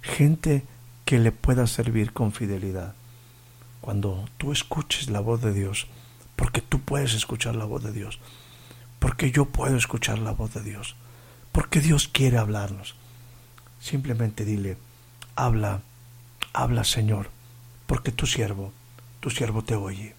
gente 0.00 0.64
que 1.10 1.18
le 1.18 1.32
pueda 1.32 1.66
servir 1.66 2.12
con 2.12 2.30
fidelidad. 2.30 2.94
Cuando 3.80 4.28
tú 4.36 4.52
escuches 4.52 5.10
la 5.10 5.18
voz 5.18 5.42
de 5.42 5.52
Dios, 5.52 5.88
porque 6.36 6.60
tú 6.60 6.78
puedes 6.82 7.14
escuchar 7.14 7.56
la 7.56 7.64
voz 7.64 7.82
de 7.82 7.90
Dios, 7.90 8.20
porque 9.00 9.32
yo 9.32 9.46
puedo 9.46 9.76
escuchar 9.76 10.20
la 10.20 10.30
voz 10.30 10.54
de 10.54 10.62
Dios, 10.62 10.94
porque 11.50 11.80
Dios 11.80 12.06
quiere 12.06 12.38
hablarnos. 12.38 12.94
Simplemente 13.80 14.44
dile, 14.44 14.76
habla, 15.34 15.80
habla 16.52 16.84
Señor, 16.84 17.28
porque 17.88 18.12
tu 18.12 18.26
siervo, 18.26 18.72
tu 19.18 19.30
siervo 19.30 19.64
te 19.64 19.74
oye. 19.74 20.14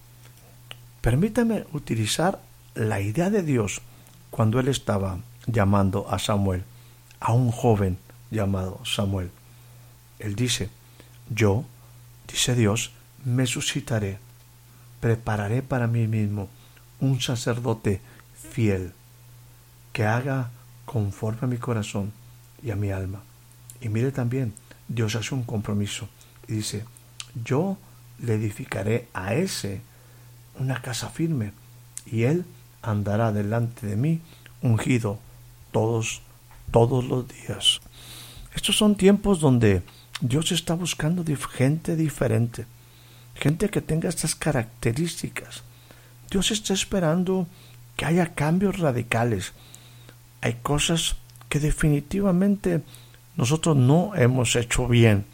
Permítame 1.00 1.64
utilizar 1.72 2.38
la 2.74 3.00
idea 3.00 3.30
de 3.30 3.42
Dios 3.42 3.80
cuando 4.28 4.60
Él 4.60 4.68
estaba 4.68 5.20
llamando 5.46 6.06
a 6.10 6.18
Samuel, 6.18 6.64
a 7.18 7.32
un 7.32 7.50
joven 7.50 7.96
llamado 8.30 8.84
Samuel. 8.84 9.30
Él 10.18 10.36
dice, 10.36 10.68
yo, 11.34 11.64
dice 12.28 12.54
Dios, 12.54 12.92
me 13.24 13.46
suscitaré, 13.46 14.18
prepararé 15.00 15.62
para 15.62 15.86
mí 15.86 16.06
mismo 16.06 16.48
un 17.00 17.20
sacerdote 17.20 18.00
fiel, 18.50 18.92
que 19.92 20.04
haga 20.04 20.50
conforme 20.84 21.40
a 21.42 21.46
mi 21.46 21.58
corazón 21.58 22.12
y 22.62 22.70
a 22.70 22.76
mi 22.76 22.90
alma. 22.90 23.22
Y 23.80 23.88
mire 23.88 24.12
también, 24.12 24.54
Dios 24.88 25.14
hace 25.16 25.34
un 25.34 25.42
compromiso 25.42 26.08
y 26.48 26.54
dice, 26.54 26.84
yo 27.44 27.76
le 28.20 28.34
edificaré 28.34 29.08
a 29.12 29.34
ese 29.34 29.80
una 30.58 30.80
casa 30.82 31.08
firme 31.08 31.52
y 32.06 32.24
él 32.24 32.44
andará 32.82 33.32
delante 33.32 33.86
de 33.86 33.96
mí 33.96 34.20
ungido 34.60 35.18
todos, 35.72 36.20
todos 36.70 37.04
los 37.04 37.26
días. 37.28 37.80
Estos 38.54 38.76
son 38.76 38.96
tiempos 38.96 39.40
donde 39.40 39.82
Dios 40.22 40.52
está 40.52 40.74
buscando 40.74 41.24
gente 41.50 41.96
diferente, 41.96 42.66
gente 43.34 43.68
que 43.70 43.80
tenga 43.80 44.08
estas 44.08 44.36
características. 44.36 45.64
Dios 46.30 46.52
está 46.52 46.74
esperando 46.74 47.48
que 47.96 48.04
haya 48.04 48.32
cambios 48.32 48.78
radicales. 48.78 49.52
Hay 50.40 50.58
cosas 50.62 51.16
que 51.48 51.58
definitivamente 51.58 52.82
nosotros 53.36 53.76
no 53.76 54.14
hemos 54.14 54.54
hecho 54.54 54.86
bien. 54.86 55.24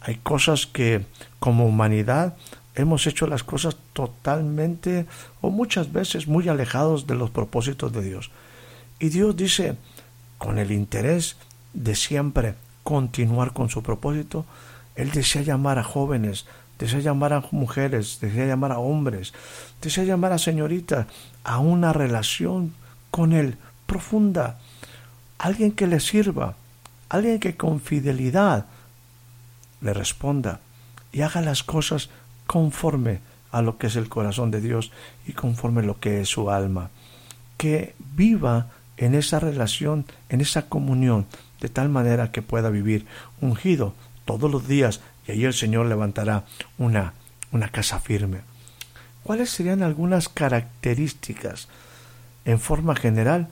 Hay 0.00 0.16
cosas 0.16 0.66
que 0.66 1.06
como 1.38 1.66
humanidad 1.66 2.34
hemos 2.74 3.06
hecho 3.06 3.28
las 3.28 3.44
cosas 3.44 3.76
totalmente 3.92 5.06
o 5.42 5.50
muchas 5.50 5.92
veces 5.92 6.26
muy 6.26 6.48
alejados 6.48 7.06
de 7.06 7.14
los 7.14 7.30
propósitos 7.30 7.92
de 7.92 8.02
Dios. 8.02 8.32
Y 8.98 9.10
Dios 9.10 9.36
dice, 9.36 9.76
con 10.38 10.58
el 10.58 10.72
interés 10.72 11.36
de 11.72 11.94
siempre 11.94 12.56
continuar 12.84 13.52
con 13.52 13.68
su 13.68 13.82
propósito, 13.82 14.46
Él 14.94 15.10
desea 15.10 15.42
llamar 15.42 15.78
a 15.80 15.82
jóvenes, 15.82 16.46
desea 16.78 17.00
llamar 17.00 17.32
a 17.32 17.42
mujeres, 17.50 18.18
desea 18.20 18.46
llamar 18.46 18.70
a 18.70 18.78
hombres, 18.78 19.32
desea 19.82 20.04
llamar 20.04 20.32
a 20.32 20.38
señoritas 20.38 21.06
a 21.42 21.58
una 21.58 21.92
relación 21.92 22.74
con 23.10 23.32
Él 23.32 23.56
profunda, 23.86 24.58
alguien 25.38 25.72
que 25.72 25.86
le 25.86 26.00
sirva, 26.00 26.54
alguien 27.08 27.40
que 27.40 27.56
con 27.56 27.80
fidelidad 27.80 28.66
le 29.80 29.92
responda 29.92 30.60
y 31.12 31.22
haga 31.22 31.40
las 31.40 31.62
cosas 31.62 32.10
conforme 32.46 33.20
a 33.52 33.62
lo 33.62 33.78
que 33.78 33.86
es 33.86 33.96
el 33.96 34.08
corazón 34.08 34.50
de 34.50 34.60
Dios 34.60 34.90
y 35.26 35.32
conforme 35.32 35.80
a 35.80 35.84
lo 35.84 36.00
que 36.00 36.20
es 36.20 36.28
su 36.28 36.50
alma. 36.50 36.90
Que 37.56 37.94
viva 37.98 38.66
en 38.96 39.14
esa 39.14 39.38
relación, 39.38 40.06
en 40.28 40.40
esa 40.40 40.68
comunión, 40.68 41.26
de 41.64 41.70
tal 41.70 41.88
manera 41.88 42.30
que 42.30 42.42
pueda 42.42 42.68
vivir 42.68 43.06
ungido 43.40 43.94
todos 44.26 44.50
los 44.50 44.68
días 44.68 45.00
y 45.26 45.32
ahí 45.32 45.44
el 45.46 45.54
Señor 45.54 45.86
levantará 45.86 46.44
una, 46.76 47.14
una 47.52 47.70
casa 47.70 48.00
firme. 48.00 48.42
¿Cuáles 49.22 49.48
serían 49.48 49.82
algunas 49.82 50.28
características 50.28 51.68
en 52.44 52.60
forma 52.60 52.94
general 52.94 53.48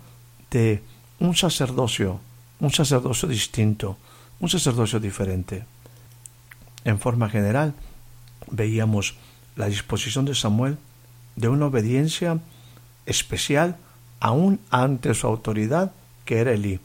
de 0.50 0.82
un 1.20 1.34
sacerdocio, 1.34 2.20
un 2.60 2.70
sacerdocio 2.70 3.30
distinto, 3.30 3.96
un 4.40 4.50
sacerdocio 4.50 5.00
diferente? 5.00 5.64
En 6.84 6.98
forma 6.98 7.30
general, 7.30 7.72
veíamos 8.50 9.16
la 9.56 9.68
disposición 9.68 10.26
de 10.26 10.34
Samuel 10.34 10.76
de 11.36 11.48
una 11.48 11.64
obediencia 11.64 12.40
especial 13.06 13.78
aún 14.20 14.60
ante 14.68 15.14
su 15.14 15.26
autoridad 15.26 15.92
que 16.26 16.40
era 16.40 16.52
Elí. 16.52 16.78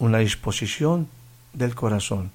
Una 0.00 0.18
disposición 0.18 1.06
del 1.52 1.76
corazón, 1.76 2.32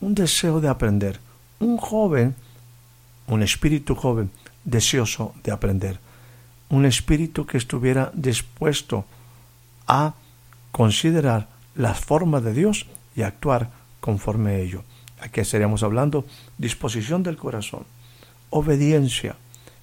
un 0.00 0.14
deseo 0.14 0.60
de 0.60 0.68
aprender, 0.68 1.20
un 1.58 1.76
joven, 1.76 2.34
un 3.26 3.42
espíritu 3.42 3.94
joven 3.94 4.30
deseoso 4.64 5.34
de 5.42 5.52
aprender, 5.52 5.98
un 6.70 6.86
espíritu 6.86 7.44
que 7.44 7.58
estuviera 7.58 8.10
dispuesto 8.14 9.04
a 9.86 10.14
considerar 10.70 11.48
las 11.74 11.98
formas 12.00 12.44
de 12.44 12.54
Dios 12.54 12.86
y 13.16 13.22
actuar 13.22 13.70
conforme 14.00 14.52
a 14.52 14.58
ello. 14.58 14.84
Aquí 15.20 15.40
estaríamos 15.40 15.82
hablando 15.82 16.24
disposición 16.56 17.22
del 17.22 17.36
corazón, 17.36 17.84
obediencia 18.50 19.36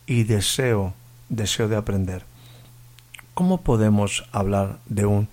y 0.07 0.23
deseo, 0.23 0.93
deseo 1.29 1.67
de 1.67 1.75
aprender. 1.75 2.23
¿Cómo 3.33 3.61
podemos 3.61 4.25
hablar 4.31 4.79
de 4.87 5.05
un 5.05 5.29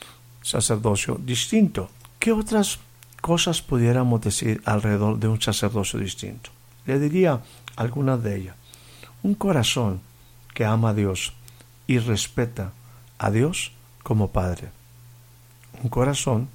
sacerdocio 0.46 1.18
distinto? 1.18 1.90
¿Qué 2.20 2.30
otras 2.30 2.78
cosas 3.20 3.62
pudiéramos 3.62 4.20
decir 4.20 4.62
alrededor 4.64 5.18
de 5.18 5.26
un 5.26 5.42
sacerdocio 5.42 5.98
distinto? 5.98 6.50
Le 6.86 7.00
diría 7.00 7.42
algunas 7.74 8.22
de 8.22 8.36
ellas. 8.36 8.56
Un 9.24 9.34
corazón 9.34 10.00
que 10.54 10.64
ama 10.64 10.90
a 10.90 10.94
Dios 10.94 11.32
y 11.88 11.98
respeta 11.98 12.72
a 13.18 13.30
Dios 13.30 13.72
como 14.04 14.30
Padre. 14.30 14.70
Un 15.82 15.90
corazón 15.90 16.48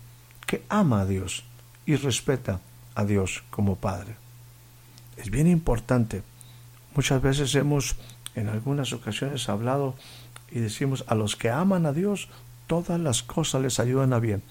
que 0.48 0.64
ama 0.70 1.02
a 1.02 1.06
Dios 1.06 1.44
y 1.86 1.98
respeta 1.98 2.62
a 2.96 3.04
Dios 3.04 3.44
como 3.50 3.76
Padre. 3.76 4.16
Es 5.18 5.30
bien 5.30 5.48
importante. 5.48 6.24
Muchas 6.96 7.22
veces 7.22 7.54
hemos 7.56 7.98
en 8.36 8.48
algunas 8.48 8.94
ocasiones 8.94 9.50
hablado 9.50 9.96
y 10.50 10.60
decimos 10.60 11.04
a 11.08 11.16
los 11.16 11.36
que 11.36 11.50
aman 11.50 11.86
a 11.86 11.94
Dios, 11.94 12.30
todas 12.72 13.02
las 13.02 13.22
cosas 13.22 13.62
les 13.62 13.82
ayudan 13.82 14.14
a 14.14 14.20
bien. 14.20 14.44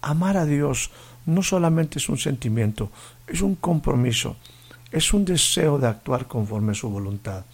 Amar 0.00 0.38
a 0.38 0.46
Dios 0.46 0.90
no 1.26 1.42
solamente 1.42 1.98
es 1.98 2.08
un 2.08 2.16
sentimiento, 2.16 2.90
es 3.26 3.42
un 3.42 3.54
compromiso, 3.54 4.36
es 4.90 5.12
un 5.12 5.26
deseo 5.26 5.78
de 5.78 5.86
actuar 5.86 6.26
conforme 6.26 6.72
a 6.72 6.74
su 6.74 6.88
voluntad. 6.88 7.44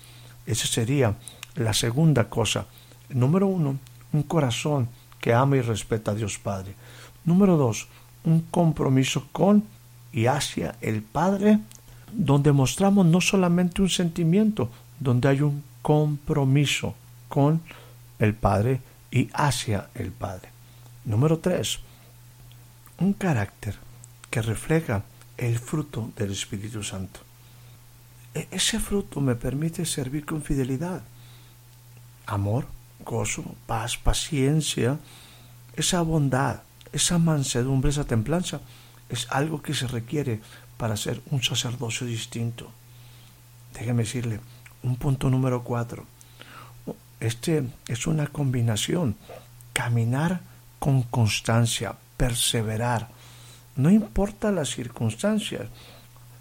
Esa 0.46 0.68
sería 0.68 1.16
la 1.56 1.74
segunda 1.74 2.30
cosa. 2.30 2.66
Número 3.08 3.48
uno, 3.48 3.80
un 4.12 4.22
corazón 4.22 4.88
que 5.20 5.34
ama 5.34 5.56
y 5.56 5.60
respeta 5.60 6.12
a 6.12 6.14
Dios 6.14 6.38
Padre. 6.38 6.76
Número 7.24 7.56
dos, 7.56 7.88
un 8.22 8.42
compromiso 8.42 9.26
con 9.32 9.64
y 10.12 10.26
hacia 10.26 10.76
el 10.82 11.02
Padre, 11.02 11.58
donde 12.12 12.52
mostramos 12.52 13.06
no 13.06 13.20
solamente 13.20 13.82
un 13.82 13.90
sentimiento, 13.90 14.70
donde 15.00 15.26
hay 15.26 15.40
un 15.40 15.64
compromiso 15.82 16.94
con 17.28 17.60
el 18.20 18.34
Padre 18.34 18.91
y 19.12 19.30
hacia 19.34 19.90
el 19.94 20.10
Padre. 20.10 20.48
Número 21.04 21.38
tres, 21.38 21.78
un 22.98 23.12
carácter 23.12 23.76
que 24.30 24.42
refleja 24.42 25.04
el 25.36 25.58
fruto 25.58 26.10
del 26.16 26.32
Espíritu 26.32 26.82
Santo. 26.82 27.20
E-, 28.34 28.48
ese 28.50 28.80
fruto 28.80 29.20
me 29.20 29.36
permite 29.36 29.84
servir 29.84 30.24
con 30.24 30.42
fidelidad, 30.42 31.02
amor, 32.26 32.66
gozo, 33.04 33.44
paz, 33.66 33.98
paciencia, 33.98 34.98
esa 35.76 36.00
bondad, 36.02 36.62
esa 36.92 37.18
mansedumbre, 37.18 37.90
esa 37.90 38.04
templanza 38.04 38.60
es 39.08 39.26
algo 39.30 39.60
que 39.60 39.74
se 39.74 39.86
requiere 39.86 40.40
para 40.78 40.96
ser 40.96 41.20
un 41.30 41.42
sacerdocio 41.42 42.06
distinto. 42.06 42.70
Déjeme 43.74 44.04
decirle, 44.04 44.40
un 44.82 44.96
punto 44.96 45.28
número 45.28 45.62
cuatro. 45.62 46.06
Este 47.22 47.62
es 47.86 48.08
una 48.08 48.26
combinación. 48.26 49.14
Caminar 49.72 50.40
con 50.80 51.02
constancia, 51.02 51.94
perseverar. 52.16 53.10
No 53.76 53.90
importa 53.90 54.50
las 54.50 54.70
circunstancias. 54.70 55.68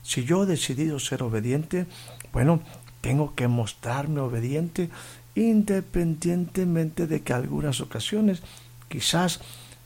Si 0.01 0.23
yo 0.23 0.41
he 0.41 0.47
decidido 0.47 0.97
ser 0.97 1.21
obediente, 1.21 1.85
bueno, 2.33 2.61
tengo 2.99 3.35
que 3.35 3.47
mostrarme 3.47 4.21
obediente 4.21 4.89
independientemente 5.35 7.05
de 7.05 7.21
que 7.21 7.33
algunas 7.33 7.79
ocasiones 7.79 8.41
quizás 8.89 9.39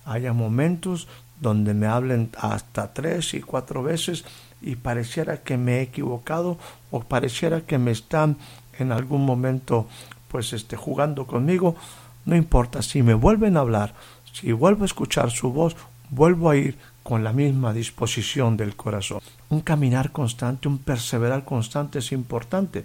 haya 0.06 0.32
momentos 0.32 1.10
donde 1.42 1.74
me 1.74 1.88
hablen 1.88 2.32
hasta 2.38 2.94
tres 2.94 3.34
y 3.34 3.42
cuatro 3.42 3.84
veces 3.84 4.24
y 4.62 4.78
pareciera 4.78 5.44
que 5.44 5.58
me 5.58 5.80
he 5.80 5.82
equivocado 5.82 6.58
o 6.90 7.02
pareciera 7.02 7.62
que 7.62 7.78
me 7.78 7.92
están 7.92 8.38
en 8.80 8.94
algún 8.94 9.26
momento 9.26 9.88
pues 10.36 10.52
este 10.52 10.76
jugando 10.76 11.26
conmigo 11.26 11.78
no 12.26 12.36
importa 12.36 12.82
si 12.82 13.02
me 13.04 13.14
vuelven 13.14 13.56
a 13.56 13.62
hablar 13.62 13.94
si 14.34 14.52
vuelvo 14.52 14.84
a 14.84 14.86
escuchar 14.86 15.32
su 15.32 15.54
voz 15.54 15.78
vuelvo 16.10 16.50
a 16.50 16.58
ir 16.58 16.78
con 17.04 17.24
la 17.24 17.32
misma 17.32 17.72
disposición 17.72 18.58
del 18.58 18.76
corazón. 18.76 19.22
Un 19.50 19.62
caminar 19.62 20.12
constante, 20.12 20.68
un 20.68 20.80
perseverar 20.80 21.46
constante 21.46 22.00
es 22.00 22.12
importante. 22.12 22.84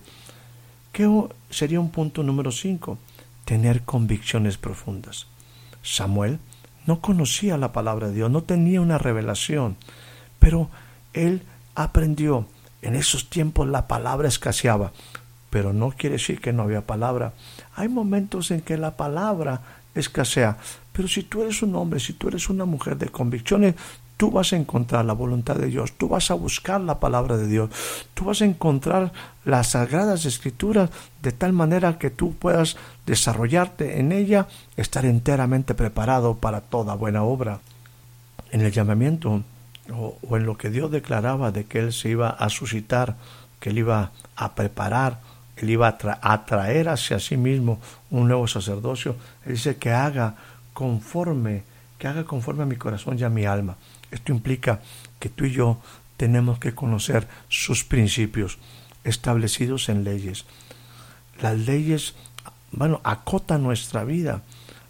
¿Qué 0.92 1.08
sería 1.48 1.80
un 1.80 1.90
punto 1.90 2.22
número 2.22 2.52
cinco? 2.52 2.98
Tener 3.44 3.82
convicciones 3.82 4.58
profundas. 4.58 5.26
Samuel 5.82 6.38
no 6.86 7.00
conocía 7.00 7.56
la 7.56 7.72
palabra 7.72 8.06
de 8.06 8.14
Dios, 8.14 8.30
no 8.30 8.42
tenía 8.42 8.80
una 8.80 8.98
revelación, 8.98 9.76
pero 10.38 10.68
él 11.14 11.42
aprendió. 11.74 12.46
En 12.82 12.94
esos 12.94 13.28
tiempos 13.28 13.68
la 13.68 13.88
palabra 13.88 14.28
escaseaba, 14.28 14.92
pero 15.50 15.72
no 15.72 15.90
quiere 15.90 16.16
decir 16.16 16.40
que 16.40 16.52
no 16.52 16.62
había 16.62 16.86
palabra. 16.86 17.34
Hay 17.74 17.88
momentos 17.88 18.50
en 18.50 18.60
que 18.60 18.76
la 18.76 18.96
palabra 18.96 19.60
escasea, 19.94 20.56
pero 20.92 21.08
si 21.08 21.24
tú 21.24 21.42
eres 21.42 21.62
un 21.62 21.74
hombre, 21.74 22.00
si 22.00 22.12
tú 22.12 22.28
eres 22.28 22.48
una 22.48 22.64
mujer 22.64 22.96
de 22.96 23.08
convicciones, 23.08 23.74
tú 24.20 24.30
vas 24.30 24.52
a 24.52 24.56
encontrar 24.56 25.06
la 25.06 25.14
voluntad 25.14 25.56
de 25.56 25.68
Dios, 25.68 25.92
tú 25.92 26.06
vas 26.06 26.30
a 26.30 26.34
buscar 26.34 26.78
la 26.82 27.00
palabra 27.00 27.38
de 27.38 27.46
Dios, 27.46 27.70
tú 28.12 28.26
vas 28.26 28.42
a 28.42 28.44
encontrar 28.44 29.12
las 29.46 29.68
sagradas 29.68 30.26
escrituras 30.26 30.90
de 31.22 31.32
tal 31.32 31.54
manera 31.54 31.98
que 31.98 32.10
tú 32.10 32.34
puedas 32.34 32.76
desarrollarte 33.06 33.98
en 33.98 34.12
ella, 34.12 34.46
estar 34.76 35.06
enteramente 35.06 35.74
preparado 35.74 36.36
para 36.36 36.60
toda 36.60 36.94
buena 36.96 37.22
obra. 37.22 37.60
En 38.52 38.60
el 38.60 38.72
llamamiento 38.72 39.42
o, 39.90 40.36
en 40.36 40.44
lo 40.44 40.58
que 40.58 40.68
Dios 40.68 40.90
declaraba 40.90 41.50
de 41.50 41.64
que 41.64 41.78
Él 41.78 41.92
se 41.94 42.10
iba 42.10 42.28
a 42.28 42.50
suscitar, 42.50 43.16
que 43.58 43.70
Él 43.70 43.78
iba 43.78 44.10
a 44.36 44.54
preparar, 44.54 45.20
Él 45.60 45.70
iba 45.70 45.88
a 46.22 46.46
traer 46.46 46.88
hacia 46.88 47.20
sí 47.20 47.36
mismo 47.36 47.80
un 48.10 48.28
nuevo 48.28 48.46
sacerdocio, 48.48 49.16
Él 49.44 49.52
dice 49.52 49.76
que 49.76 49.90
haga 49.90 50.34
conforme, 50.72 51.64
que 51.98 52.08
haga 52.08 52.24
conforme 52.24 52.62
a 52.62 52.66
mi 52.66 52.76
corazón 52.76 53.18
y 53.18 53.24
a 53.24 53.28
mi 53.28 53.44
alma. 53.44 53.76
Esto 54.10 54.32
implica 54.32 54.80
que 55.18 55.28
tú 55.28 55.44
y 55.44 55.52
yo 55.52 55.78
tenemos 56.16 56.58
que 56.58 56.74
conocer 56.74 57.28
sus 57.48 57.84
principios 57.84 58.58
establecidos 59.04 59.90
en 59.90 60.02
leyes. 60.02 60.46
Las 61.42 61.58
leyes, 61.58 62.14
bueno, 62.72 63.00
acotan 63.04 63.62
nuestra 63.62 64.04
vida, 64.04 64.42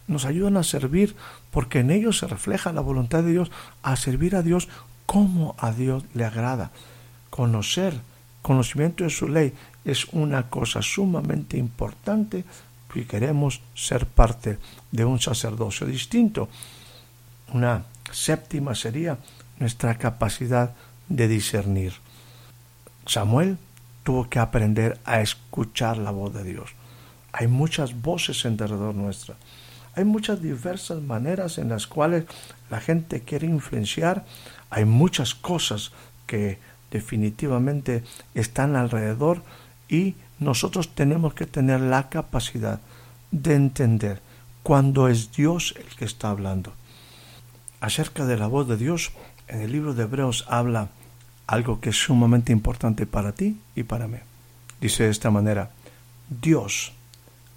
nos 0.07 0.25
ayudan 0.25 0.57
a 0.57 0.63
servir 0.63 1.17
porque 1.51 1.81
en 1.81 1.91
ellos 1.91 2.19
se 2.19 2.29
refleja 2.29 2.73
la 2.73 2.81
voluntad 2.81 3.25
de 3.25 3.33
Dios 3.33 3.51
a 3.83 3.97
servir 3.97 4.37
a 4.37 4.43
Dios 4.43 4.69
como 5.07 5.57
a 5.59 5.73
Dios 5.73 6.05
le 6.15 6.25
agrada. 6.25 6.71
Conocer, 7.29 8.01
conocimiento 8.43 9.03
de 9.03 9.11
su 9.11 9.29
ley 9.29 9.53
es 9.85 10.07
una 10.13 10.49
cosa 10.49 10.83
sumamente 10.83 11.57
importante 11.57 12.45
si 12.93 13.05
queremos 13.05 13.61
ser 13.75 14.07
parte 14.07 14.59
de 14.91 15.05
un 15.05 15.21
sacerdocio 15.21 15.87
distinto. 15.87 16.49
Una 17.53 17.85
Séptima 18.11 18.75
sería 18.75 19.19
nuestra 19.59 19.97
capacidad 19.97 20.75
de 21.09 21.29
discernir. 21.29 21.93
Samuel 23.07 23.59
tuvo 24.03 24.29
que 24.29 24.39
aprender 24.39 24.99
a 25.05 25.21
escuchar 25.21 25.99
la 25.99 26.11
voz 26.11 26.35
de 26.35 26.45
Dios. 26.45 26.71
Hay 27.33 27.47
muchas 27.47 28.01
voces 28.01 28.45
en 28.45 28.57
derredor 28.57 28.95
nuestra. 28.95 29.37
Hay 29.95 30.05
muchas 30.05 30.43
diversas 30.43 31.03
maneras 31.03 31.59
en 31.59 31.69
las 31.69 31.87
cuales 31.87 32.25
la 32.71 32.81
gente 32.81 33.23
quiere 33.23 33.47
influenciar. 33.47 34.25
Hay 34.71 34.85
muchas 34.85 35.35
cosas 35.35 35.93
que 36.27 36.59
definitivamente 36.91 38.03
están 38.35 38.77
alrededor 38.77 39.43
y 39.91 40.15
nosotros 40.39 40.95
tenemos 40.95 41.35
que 41.35 41.45
tener 41.45 41.81
la 41.81 42.09
capacidad 42.09 42.81
de 43.31 43.55
entender 43.55 44.23
cuando 44.63 45.09
es 45.09 45.33
Dios 45.33 45.75
el 45.77 45.95
que 45.97 46.07
está 46.07 46.31
hablando 46.31 46.73
acerca 47.81 48.27
de 48.27 48.37
la 48.37 48.47
voz 48.47 48.69
de 48.69 48.77
Dios, 48.77 49.13
en 49.49 49.63
el 49.63 49.73
libro 49.73 49.95
de 49.95 50.05
Hebreos 50.05 50.45
habla 50.49 50.91
algo 51.47 51.81
que 51.81 51.91
es 51.91 51.97
sumamente 51.97 52.53
importante 52.53 53.07
para 53.07 53.33
ti 53.33 53.59
y 53.75 53.83
para 53.83 54.07
mí. 54.07 54.19
Dice 54.81 55.05
de 55.05 55.11
esta 55.11 55.31
manera, 55.31 55.71
Dios, 56.29 56.93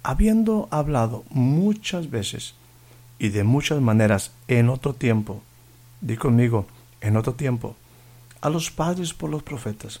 habiendo 0.02 0.68
hablado 0.70 1.24
muchas 1.30 2.10
veces 2.10 2.54
y 3.18 3.28
de 3.28 3.44
muchas 3.44 3.80
maneras 3.80 4.32
en 4.48 4.68
otro 4.68 4.94
tiempo, 4.94 5.42
di 6.00 6.16
conmigo, 6.16 6.66
en 7.00 7.16
otro 7.16 7.34
tiempo, 7.34 7.76
a 8.40 8.50
los 8.50 8.70
padres 8.70 9.14
por 9.14 9.30
los 9.30 9.42
profetas, 9.42 10.00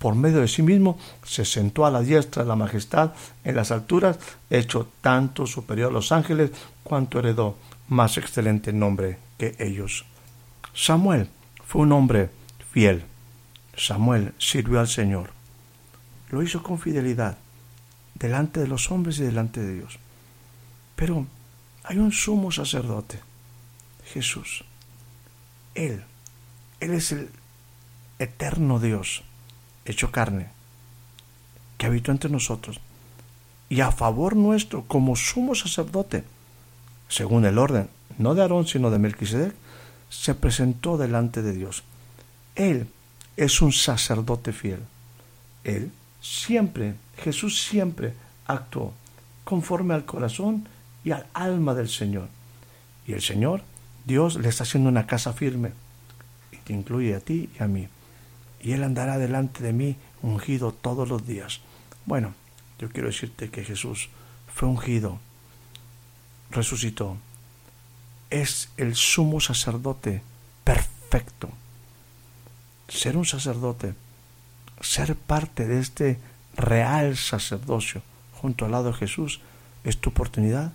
por 0.00 0.14
medio 0.14 0.40
de 0.40 0.48
sí 0.48 0.62
mismo, 0.62 0.98
se 1.22 1.44
sentó 1.44 1.84
a 1.84 1.90
la 1.90 2.00
diestra 2.00 2.42
de 2.42 2.48
la 2.48 2.56
majestad 2.56 3.12
en 3.44 3.54
las 3.54 3.70
alturas, 3.70 4.18
hecho 4.48 4.88
tanto 5.02 5.46
superior 5.46 5.90
a 5.90 5.92
los 5.92 6.10
ángeles, 6.10 6.52
cuanto 6.82 7.18
heredó 7.18 7.58
más 7.88 8.16
excelente 8.16 8.72
nombre 8.72 9.18
que 9.36 9.54
ellos. 9.58 10.06
Samuel 10.72 11.28
fue 11.66 11.82
un 11.82 11.92
hombre 11.92 12.30
fiel, 12.72 13.04
Samuel 13.76 14.32
sirvió 14.38 14.80
al 14.80 14.88
Señor. 14.88 15.32
Lo 16.30 16.42
hizo 16.42 16.62
con 16.62 16.78
fidelidad, 16.78 17.36
delante 18.14 18.60
de 18.60 18.68
los 18.68 18.90
hombres 18.90 19.18
y 19.18 19.24
delante 19.24 19.60
de 19.60 19.74
Dios. 19.74 19.98
Pero 20.96 21.26
hay 21.84 21.98
un 21.98 22.12
sumo 22.12 22.50
sacerdote, 22.50 23.20
Jesús. 24.06 24.64
Él, 25.74 26.02
Él 26.80 26.94
es 26.94 27.12
el 27.12 27.28
eterno 28.18 28.80
Dios, 28.80 29.24
hecho 29.90 30.10
carne, 30.10 30.48
que 31.78 31.86
habitó 31.86 32.12
entre 32.12 32.30
nosotros, 32.30 32.80
y 33.68 33.80
a 33.80 33.92
favor 33.92 34.36
nuestro, 34.36 34.84
como 34.84 35.16
sumo 35.16 35.54
sacerdote, 35.54 36.24
según 37.08 37.44
el 37.44 37.58
orden, 37.58 37.88
no 38.18 38.34
de 38.34 38.42
Aarón, 38.42 38.66
sino 38.66 38.90
de 38.90 38.98
Melquisedec, 38.98 39.54
se 40.08 40.34
presentó 40.34 40.98
delante 40.98 41.42
de 41.42 41.52
Dios. 41.52 41.84
Él 42.56 42.88
es 43.36 43.62
un 43.62 43.72
sacerdote 43.72 44.52
fiel. 44.52 44.80
Él 45.64 45.92
siempre, 46.20 46.94
Jesús 47.16 47.62
siempre 47.62 48.14
actuó 48.46 48.92
conforme 49.44 49.94
al 49.94 50.04
corazón 50.04 50.68
y 51.04 51.12
al 51.12 51.26
alma 51.32 51.74
del 51.74 51.88
Señor. 51.88 52.28
Y 53.06 53.12
el 53.12 53.22
Señor, 53.22 53.62
Dios, 54.04 54.36
le 54.36 54.48
está 54.48 54.64
haciendo 54.64 54.88
una 54.88 55.06
casa 55.06 55.32
firme 55.32 55.72
y 56.52 56.56
te 56.58 56.72
incluye 56.72 57.14
a 57.14 57.20
ti 57.20 57.48
y 57.58 57.62
a 57.62 57.66
mí. 57.66 57.88
Y 58.60 58.72
Él 58.72 58.84
andará 58.84 59.18
delante 59.18 59.62
de 59.62 59.72
mí 59.72 59.96
ungido 60.22 60.72
todos 60.72 61.08
los 61.08 61.26
días. 61.26 61.60
Bueno, 62.06 62.34
yo 62.78 62.88
quiero 62.90 63.08
decirte 63.08 63.50
que 63.50 63.64
Jesús 63.64 64.08
fue 64.52 64.68
ungido, 64.68 65.18
resucitó, 66.50 67.16
es 68.30 68.70
el 68.76 68.94
sumo 68.94 69.40
sacerdote 69.40 70.22
perfecto 70.64 71.50
ser 72.90 73.16
un 73.16 73.24
sacerdote, 73.24 73.94
ser 74.80 75.14
parte 75.14 75.66
de 75.66 75.80
este 75.80 76.18
real 76.56 77.16
sacerdocio 77.16 78.02
junto 78.34 78.64
al 78.64 78.72
lado 78.72 78.92
de 78.92 78.98
Jesús, 78.98 79.40
es 79.84 79.98
tu 79.98 80.10
oportunidad 80.10 80.72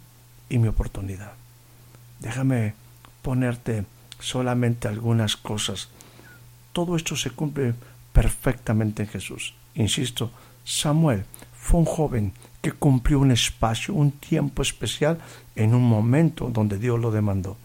y 0.50 0.58
mi 0.58 0.68
oportunidad. 0.68 1.34
Déjame 2.20 2.74
ponerte 3.22 3.86
solamente 4.20 4.88
algunas 4.88 5.36
cosas. 5.36 5.90
Todo 6.76 6.98
esto 6.98 7.16
se 7.16 7.30
cumple 7.30 7.74
perfectamente 8.12 9.04
en 9.04 9.08
Jesús. 9.08 9.54
Insisto, 9.76 10.30
Samuel 10.66 11.24
fue 11.54 11.80
un 11.80 11.86
joven 11.86 12.34
que 12.62 12.74
cumplió 12.74 13.20
un 13.22 13.32
espacio, 13.32 13.94
un 13.94 14.12
tiempo 14.12 14.62
especial 14.62 15.20
en 15.56 15.74
un 15.74 15.84
momento 15.88 16.50
donde 16.50 16.78
Dios 16.78 17.00
lo 17.00 17.12
demandó. 17.12 17.56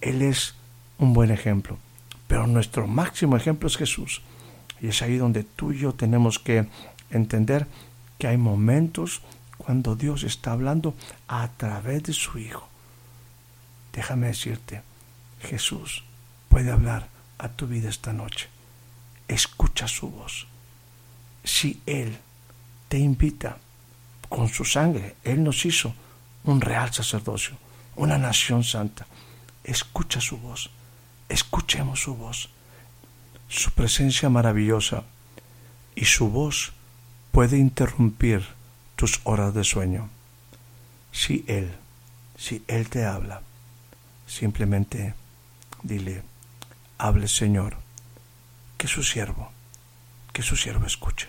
Él 0.00 0.22
es 0.22 0.54
un 0.98 1.14
buen 1.14 1.32
ejemplo. 1.32 1.76
Pero 2.28 2.46
nuestro 2.46 2.86
máximo 2.86 3.36
ejemplo 3.36 3.66
es 3.66 3.76
Jesús. 3.76 4.22
Y 4.80 4.86
es 4.86 5.02
ahí 5.02 5.16
donde 5.16 5.42
tú 5.42 5.72
y 5.72 5.78
yo 5.78 5.94
tenemos 5.94 6.38
que 6.38 6.68
entender 7.10 7.66
que 8.18 8.28
hay 8.28 8.36
momentos 8.36 9.20
cuando 9.58 9.96
Dios 9.96 10.22
está 10.22 10.52
hablando 10.52 10.94
a 11.26 11.48
través 11.48 12.04
de 12.04 12.12
su 12.12 12.38
Hijo. 12.38 12.68
Déjame 13.92 14.28
decirte, 14.28 14.82
Jesús 15.40 16.04
puede 16.48 16.70
hablar 16.70 17.13
a 17.38 17.48
tu 17.48 17.66
vida 17.66 17.88
esta 17.88 18.12
noche. 18.12 18.48
Escucha 19.28 19.88
su 19.88 20.10
voz. 20.10 20.46
Si 21.42 21.80
Él 21.86 22.18
te 22.88 22.98
invita 22.98 23.58
con 24.28 24.48
su 24.48 24.64
sangre, 24.64 25.16
Él 25.24 25.42
nos 25.42 25.64
hizo 25.64 25.94
un 26.44 26.60
real 26.60 26.92
sacerdocio, 26.92 27.56
una 27.96 28.18
nación 28.18 28.64
santa. 28.64 29.06
Escucha 29.62 30.20
su 30.20 30.38
voz 30.38 30.70
escuchemos 31.28 32.00
su 32.00 32.14
voz, 32.14 32.48
su 33.48 33.70
presencia 33.72 34.28
maravillosa 34.28 35.04
y 35.94 36.04
su 36.04 36.30
voz 36.30 36.72
puede 37.32 37.58
interrumpir 37.58 38.46
tus 38.96 39.20
horas 39.24 39.54
de 39.54 39.64
sueño. 39.64 40.08
Si 41.12 41.44
Él, 41.46 41.72
si 42.36 42.62
Él 42.68 42.88
te 42.88 43.04
habla, 43.04 43.42
simplemente 44.26 45.14
dile, 45.82 46.22
hable 47.04 47.28
Señor, 47.28 47.76
que 48.78 48.88
su 48.88 49.02
siervo, 49.02 49.50
que 50.32 50.40
su 50.40 50.56
siervo 50.56 50.86
escuche. 50.86 51.28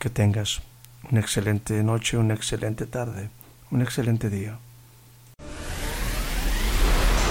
Que 0.00 0.10
tengas 0.10 0.62
una 1.08 1.20
excelente 1.20 1.80
noche, 1.84 2.16
una 2.16 2.34
excelente 2.34 2.86
tarde, 2.86 3.30
un 3.70 3.82
excelente 3.82 4.30
día. 4.30 4.58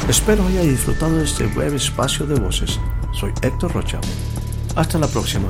Espero 0.08 0.48
haya 0.48 0.62
disfrutado 0.62 1.17
de 1.17 1.26
este 1.26 1.48
breve 1.48 1.76
espacio 1.76 2.26
de 2.26 2.39
voces. 2.39 2.80
Soy 3.12 3.34
Héctor 3.41 3.74
Rocha. 3.74 4.00
Hasta 4.78 4.98
la 5.00 5.08
próxima. 5.08 5.50